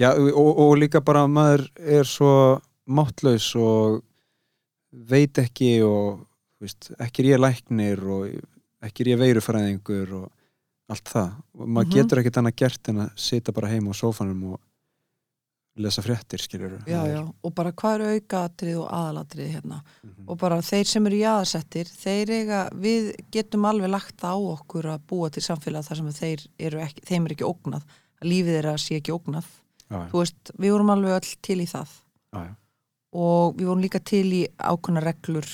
[0.00, 2.32] já og, og líka bara maður er svo
[2.90, 4.00] máttlaus og
[4.90, 6.22] veit ekki og
[6.60, 8.28] veist, ekki er ég læknir og
[8.84, 10.28] ekki er ég veirufræðingur og
[10.90, 11.30] allt það.
[11.58, 11.94] Og maður Mhm.
[11.96, 14.60] getur ekkert annað gert en að sita bara heima á sófanum og
[15.80, 19.78] lesa fréttir, skiljur já, já, og bara hvað eru aukaatrið og aðalatrið hérna?
[20.04, 20.26] Mhm.
[20.28, 25.00] og bara þeir sem eru jáðarsettir þeir eiga, við getum alveg lagt á okkur að
[25.08, 27.82] búa til samfélag þar sem þeir eru ekki, þeim er ekki ógnað.
[28.20, 29.44] Að lífið þeirra sé ekki ógnað.
[29.90, 31.88] Já, þú veist, við vorum alveg öll til í það.
[32.34, 32.56] Já, já.
[33.12, 35.46] og við vorum líka til í ákveðna reglur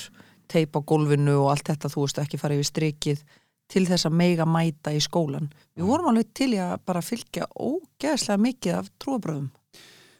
[0.48, 3.22] teip á gólfinu og allt þetta þú veist ekki fara yfir strikið
[3.70, 7.48] til þess að meiga mæta í skólan við vorum alveg til í að bara fylgja
[7.54, 9.48] ógeðslega mikið af trúabröðum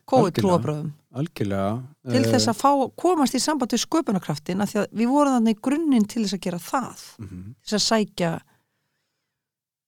[0.06, 0.40] Algjörlega.
[0.40, 1.70] trúabröðum algjörlega
[2.10, 5.38] til eh, þess að fá, komast í samband við sköpunarkraftin af því að við vorum
[5.38, 7.06] þannig grunninn til þess að gera það.
[7.22, 8.32] Mhm, til þess að sækja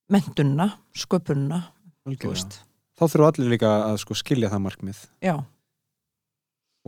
[0.08, 1.60] mentunna, sköpunna
[2.08, 2.64] algjörlega.
[2.98, 5.04] þá þurfum allir líka að sko skilja það markmið.
[5.22, 5.36] Já,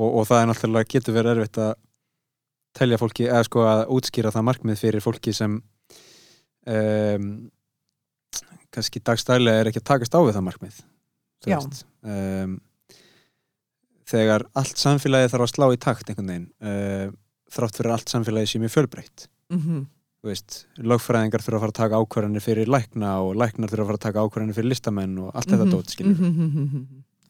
[0.00, 1.74] og, og það er náttúrulega getur verið erfitt að
[2.78, 5.60] telja fólki, eða sko að útskýra það markmið fyrir fólki sem
[6.66, 7.30] um,
[8.70, 10.82] kannski dagstælega er ekki að takast á við það markmið
[12.04, 12.58] um,
[14.10, 17.16] þegar allt samfélagi þarf að slá í takt einhvern veginn uh,
[17.50, 19.26] þrátt fyrir allt samfélagi sem er fjölbreytt.
[19.52, 19.88] Mhm.
[20.20, 23.88] Þú veist, lögfræðingar þurfa að fara að taka ákvarðanir fyrir lækna og læknar þurfa að
[23.88, 26.82] fara að taka ákvarðanir fyrir listamenn og allt þetta dót, skiljum mhm,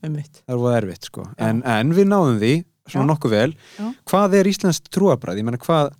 [0.02, 0.40] einmitt.
[0.43, 1.27] Það er voða erfitt sko.
[1.39, 2.51] En, en við náðum því,
[2.90, 3.11] svona Já.
[3.12, 3.55] nokkuð vel.
[3.78, 3.86] Já.
[4.11, 5.39] hvað er íslenskt trúabræð?
[5.39, 5.93] ég menna hvað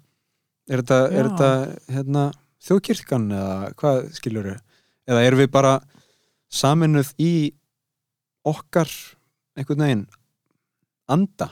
[0.67, 1.53] er þetta, er þetta
[1.95, 2.25] hérna,
[2.65, 5.75] þjóðkirkjan eða hvað skilur eða erum við bara
[6.51, 7.33] saminuð í
[8.47, 8.91] okkar
[9.59, 10.07] einhvern veginn
[11.11, 11.51] anda?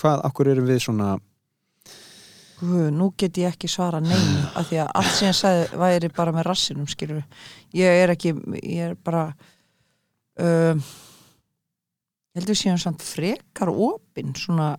[0.00, 1.14] Hvað, akkur erum við svona
[2.54, 6.10] Guð, nú get ég ekki svara neinu af því að allt sem ég sagði væri
[6.14, 7.24] bara með rassinum skilur
[7.74, 9.26] ég er ekki, ég er bara
[10.38, 10.82] um,
[12.34, 14.74] heldur séum samt frekar opinn svona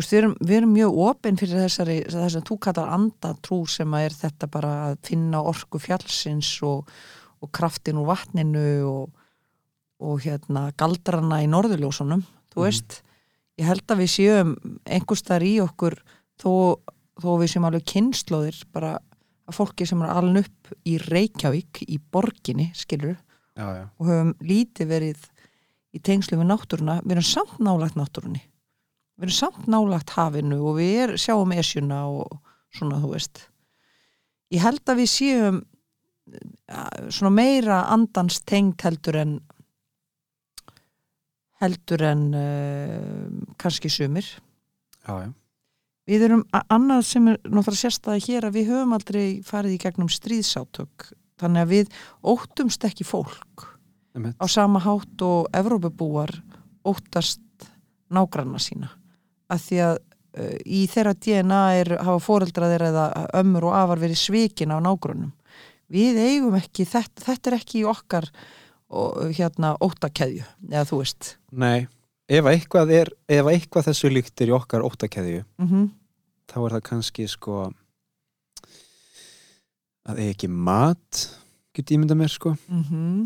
[0.00, 3.92] veist, við erum, við erum mjög opinn fyrir þessari, þess að þú kallar andatrú sem
[3.96, 6.88] að er þetta bara að finna orku fjallsins og,
[7.42, 9.10] og kraftin úr vatninu og,
[10.02, 12.64] og hérna galdrana í norðurljósunum þú Mhm.
[12.64, 13.02] veist,
[13.58, 14.54] ég held að við séum
[14.86, 15.98] einhverstaðar í okkur
[16.40, 16.78] þó,
[17.20, 18.98] þó við séum alveg kynnslóðir bara
[19.48, 23.16] að fólki sem er alveg upp í Reykjavík, í borginni skilur,
[23.56, 23.84] já, já.
[23.98, 25.28] og höfum lítið verið
[25.92, 28.40] í tengslu við náttúruna, við erum samt nálagt náttúrunni
[29.16, 32.38] við erum samt nálagt hafinu og við er, sjáum esjuna og
[32.72, 33.44] svona þú veist
[34.52, 35.60] ég held að við séum
[36.32, 39.36] ja, svona meira andans tengd heldur en
[41.62, 45.30] heldur en uh, kannski sumir já, já.
[46.10, 50.08] Við erum, annað sem er náttúrulega sérstæði hér að við höfum aldrei farið í gegnum
[50.10, 51.92] stríðsátök þannig að við
[52.32, 53.68] óttumst ekki fólk
[54.16, 54.34] Einmitt.
[54.42, 56.34] á sama hátt og Evrópubúar
[56.82, 57.70] óttast
[58.10, 58.90] nágranna sína
[59.52, 63.06] að því að uh, í þeirra DNA er, hafa fóreldra þeirra eða
[63.42, 65.32] ömmur og afar verið svikin af nágrannum
[65.92, 68.28] við eigum ekki, þetta, þetta er ekki í okkar
[68.92, 71.34] og, hérna óttakeðju eða þú veist.
[71.52, 71.88] Nei,
[72.28, 75.90] ef að eitthvað er ef að eitthvað þessu líkt er í okkar óttakeðju mm
[76.52, 77.58] þá er það kannski sko
[80.04, 81.20] að eigi ekki mat
[81.72, 82.52] get ímynda mér sko.
[82.68, 83.24] Mm -hmm.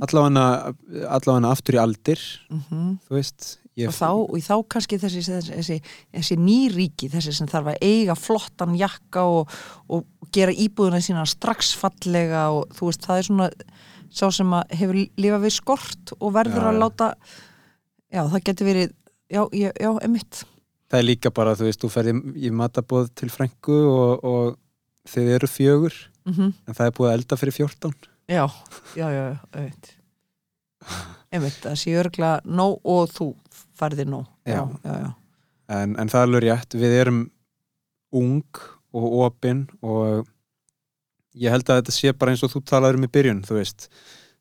[1.11, 2.21] allavega, aftur í aldir
[3.09, 5.79] þú veist ég, og þá, og þá kannski þessi, þessi, þessi,
[6.17, 9.53] þessi nýríki, þessi sem þarf að eiga flottan jakka og,
[9.93, 13.51] og gera íbúðuna sína strax fallega og þú veist, það er svona
[14.17, 17.09] sá sem að hefur lifað við skort og verður Já, að láta
[18.13, 18.93] já, það getur verið
[19.29, 20.43] já, já, já, emitt
[20.87, 22.15] það er líka bara, þú veist, þú ferði
[22.47, 24.59] í matabóð til frængu og, og
[25.11, 25.97] þið eru fjögur
[26.27, 27.93] mm en það er búið að elda fyrir 14
[28.27, 28.45] já,
[28.99, 29.93] já, já, já, emitt
[31.37, 33.29] emitt, það sé örgla nóg og þú
[33.77, 35.11] færði nóg já, Já.
[35.77, 37.21] en, en það er alveg rétt, við erum
[38.17, 38.63] ung
[38.97, 40.29] og opin og
[41.37, 43.89] ég held að þetta sé bara eins og þú talaður um í byrjun, þú veist.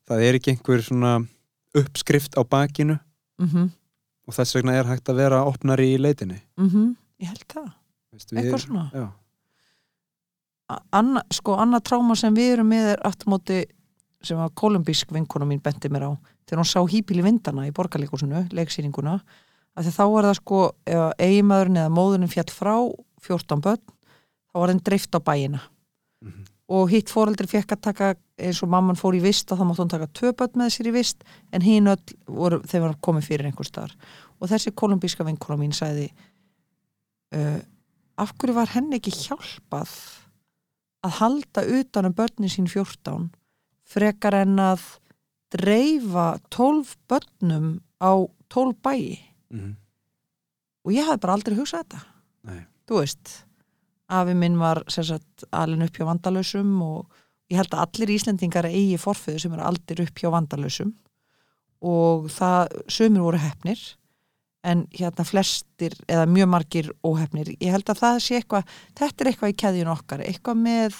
[0.08, 1.12] Það er ekki einhver svona
[1.76, 2.96] uppskrift á bakinu
[3.42, 3.68] mhm.
[4.26, 6.40] og þess vegna er hægt að vera opnar í leitinni.
[6.60, 7.70] Mhm, ég held það.
[8.14, 8.86] Veist, við Eitthvað erum- svona?
[8.94, 9.06] já,
[10.96, 13.64] anna, sko, annað tráma sem við erum með er afturmóti
[14.26, 16.12] sem að kolumbísk vinkona mín benti mér á
[16.46, 19.20] þegar hún sá hýpil í vindana í borgarleikusinu leiksýninguna,
[19.76, 22.74] að þá er það sko ef eiginmaðurinn eða móðurinn fjall frá
[23.26, 23.82] 14 börn,
[24.52, 25.60] þá var þeim dreift á bæina
[26.24, 26.46] Mhm.
[26.72, 29.90] og hitt foreldri fekk að taka eins og mamman fór í vist þá mátti hún
[29.92, 33.46] taka tvö börn með sér í vist en hinn öll voru, þeir var komið fyrir
[33.46, 33.92] einhver staðar
[34.40, 36.08] og þessi kolumbíska vinkona mín sagði
[37.36, 37.60] uh,
[38.16, 39.92] af hverju var henni ekki hjálpað
[41.04, 43.28] að halda utan um börnin sín 14
[43.86, 44.80] frekar en að
[45.52, 48.12] dreifa 12 börnum á
[48.48, 49.18] 12 bæi
[49.50, 49.76] Mhm.
[50.84, 52.00] og ég hafði bara aldrei hugsað þetta
[52.44, 52.66] Nei.
[52.88, 53.44] þú veist
[54.08, 57.06] afi minn var sagt alin upp hjá vandalösum og
[57.50, 60.92] ég held að allir Íslendingar eigi forföðu sem eru aldir upp hjá vandalösum
[61.82, 63.96] og það sömur voru hefnir
[64.64, 68.64] en hérna flestir eða mjög margir óhefnir ég held að það sé eitthvað
[68.98, 70.96] þetta er eitthvað í keðjun okkar eitthvað með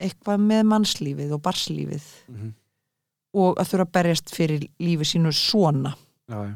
[0.00, 2.52] eitthvað með mannslífið og barslífið mm -hmm.
[3.36, 5.94] Og að þurfa að berjast fyrir lífi sínu svona
[6.28, 6.54] já, já.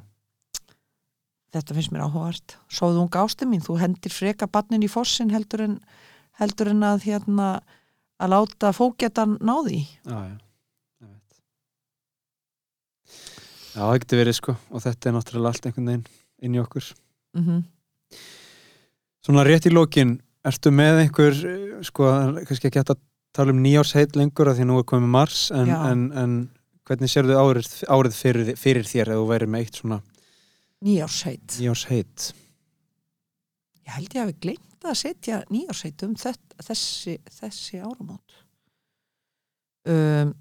[1.57, 5.67] þetta finnst mér áhugavert Sóðu unga ástu mín, þú hendir freka barnin í fossin heldur
[5.67, 5.81] en,
[6.41, 7.51] heldur en að hérna
[8.21, 10.39] að láta fókjatan náði Já, já.
[13.75, 16.09] það getur verið sko og þetta er náttúrulega allt einhvern veginn
[16.41, 16.95] inn í okkur.
[17.37, 17.63] mm -hmm.
[19.21, 21.35] Svona rétt í lokin, ertu með einhver,
[21.85, 22.05] sko,
[22.49, 23.01] kannski ekki hægt að
[23.33, 26.51] tala um nýjársheit lengur að því nú er komið mars, en, en, en
[26.91, 30.01] hvernig sérðu árið, árið fyrir, fyrir þér ef þú væri með eitt svona
[30.83, 32.31] nýjársheit nýjársheit?
[33.87, 38.39] ég held ég hafi gleymt að setja nýjársheit um þetta, þessi, þessi áramót.
[39.89, 40.33] Um,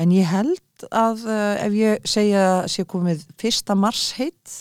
[0.00, 4.56] en ég held að uh, ef ég segja að sé komið fyrsta mars heit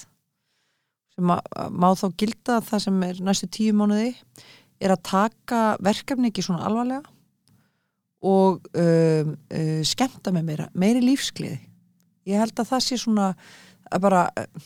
[1.16, 4.12] sem að, að má þá gilda það sem er næstu tíu mánuði
[4.82, 7.02] er að taka verkefni ekki svona alvarlega
[8.22, 11.60] og um, uh, skemmta með meira, meiri lífskliði
[12.30, 13.32] ég held að það sé svona
[13.92, 14.60] að bara uh,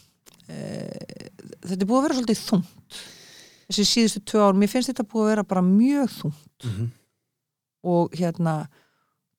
[0.49, 2.99] þetta er búið að vera svolítið þungt
[3.65, 6.65] þessi síðustu tvö ár, mér finnst þetta búið að vera bara mjög þungt.
[6.65, 6.90] Mm -hmm.
[7.86, 8.53] og hérna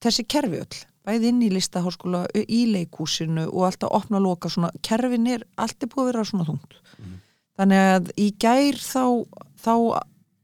[0.03, 0.77] þessi kerfi öll,
[1.07, 5.83] bæði inn í listaháskóla í leikúsinu og alltaf opna og loka svona, kerfin er allt
[5.83, 6.77] er búið að vera svona þungt.
[6.97, 7.19] Mhm.
[7.57, 9.25] þannig að í gær þá,
[9.57, 9.73] þá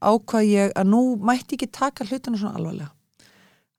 [0.02, 2.92] ákvað ég að nú mætti ekki taka hlutinu svona alvarlega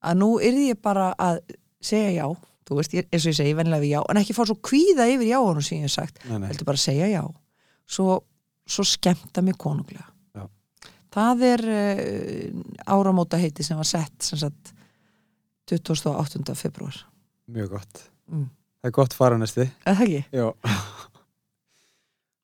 [0.05, 1.41] að nú yrði ég bara að
[1.85, 2.27] segja já,
[2.69, 5.09] þú veist, ég, eins og ég segi venlega við já, en ekki fá svo kvíða
[5.13, 7.23] yfir jáunum sem ég hef sagt heldur bara að segja já
[7.87, 8.19] svo,
[8.67, 10.47] svo skemmta mig konunglega Já.
[11.15, 12.63] það er uh,
[12.97, 14.73] áramóta heiti sem var sett sem sagt
[15.71, 16.45] 28.
[16.59, 16.97] februar
[17.47, 18.07] Mjög gott.
[18.33, 18.47] Mm.
[18.81, 19.67] Það er gott fara næsti.
[19.85, 20.23] eða það ekki?
[20.33, 20.47] Já.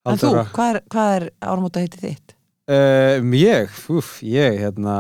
[0.08, 2.34] En þú, hvað er, hvað er áramóta heiti þitt?
[2.70, 4.94] Um, ég, úf, ég, hérna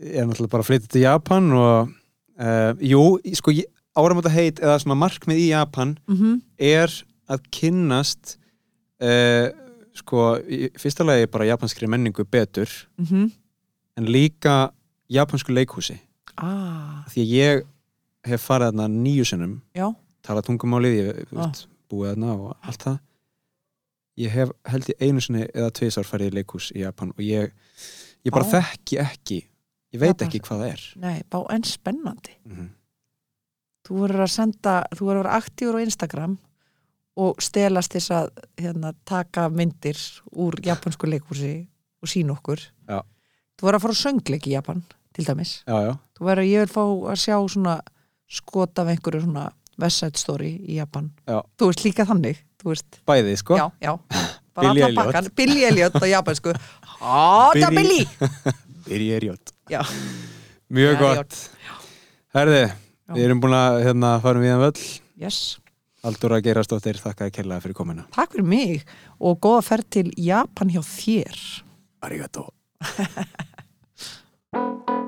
[0.00, 1.88] ég er náttúrulega bara að flytja til Japan og
[2.40, 3.02] uh, jú,
[3.38, 3.52] sko,
[3.96, 6.40] áramóta heit eða svona markmið í Japan Mm -hmm.
[6.58, 6.90] er
[7.28, 8.36] að kynnast
[9.02, 9.48] uh,
[9.94, 12.68] sko, í fyrsta lagi bara japanskri menningu betur
[13.96, 14.70] en líka
[15.10, 15.98] japansku leikhúsi
[16.36, 17.62] ah, því að ég
[18.26, 21.52] hef farið þarna nýju sinnum já, talað tungumálið, ég Ah.
[21.90, 22.98] búið þarna og allt það
[24.18, 27.50] ég hef held ég einu sinni eða tvisar farið í leikhús í Japan og ég,
[28.24, 28.60] ég bara Vá.
[28.60, 29.44] þekki ekki
[29.94, 30.82] ég veit ekki hvað það er.
[31.02, 32.34] Nei, bá en spennandi.
[32.48, 32.72] Mm
[33.86, 36.32] þú verður að senda, þú verður að vera aktífur á Instagram
[37.22, 38.30] og stelast þess að
[38.60, 40.00] hérna, taka myndir
[40.36, 41.52] úr japansku leikhúsi
[42.02, 42.60] og sína okkur.
[42.90, 43.00] Já.
[43.56, 44.82] þú verður að fara á söngleik í Japan
[45.16, 45.52] til dæmis.
[45.64, 47.76] Já, já, þú verður, ég vil fá að sjá svona
[48.26, 49.46] skot af einhverju svona
[50.16, 51.10] Story í Japan.
[51.28, 51.40] Já.
[51.56, 53.00] þú veist líka þannig, þú veist.
[53.06, 53.56] Bæði sko.
[53.56, 53.96] Já, já,
[54.60, 55.32] Billy Elliot.
[55.36, 56.52] Billy Elliot á japansku
[56.82, 58.08] Hata Billy-
[58.90, 59.82] er jót Já.
[60.68, 61.38] mjög gott.
[62.36, 62.64] Herði,
[63.14, 64.84] við erum búin að hérna, fara við hann völl
[65.22, 65.40] yes.
[66.06, 68.06] Haldur að gera stóttir, þakka að kella fyrir komuna.
[68.14, 68.84] Takk fyrir mig
[69.18, 71.42] og góða ferð til Japan hjá þér.
[72.06, 72.50] Arigato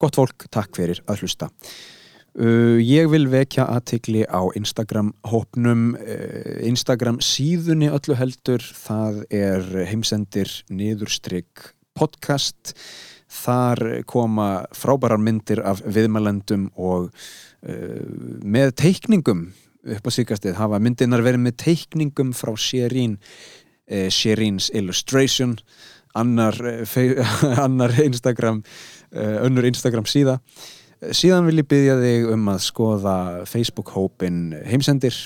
[0.00, 1.50] Gott fólk, takk fyrir að hlusta.
[2.30, 9.66] Uh, ég vil vekja aðtikli á Instagram hópnum, uh, Instagram síðunni öllu heldur, það er
[9.90, 12.72] heimsendir niðurstrygg podcast.
[13.30, 18.00] Þar koma frábærar myndir af viðmælendum og uh,
[18.40, 19.50] með teikningum
[19.84, 23.18] upp á síkastið hafa myndinar verið með teikningum frá Sherin,
[23.92, 25.58] uh, Sherins Illustration,
[26.16, 30.38] annar, uh, annar Instagram uh, önnur Instagram síða.
[31.16, 33.16] Síðan vil ég byggja þig um að skoða
[33.48, 35.16] Facebook-hópin heimsendir.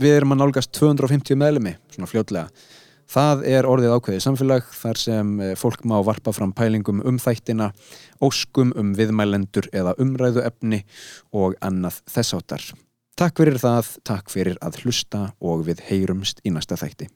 [0.00, 2.48] Við erum að nálgast 250 meðlumi svona fljótlega.
[3.10, 7.72] Það er orðið ákveðið samfélag þar sem eh, fólk má varpa fram pælingum um þættina
[8.22, 10.84] óskum um viðmælendur eða umræðu efni
[11.34, 12.70] og annað þessáttar
[13.18, 17.10] Takk fyrir það, takk fyrir að hlusta og við heyrumst í næsta þætti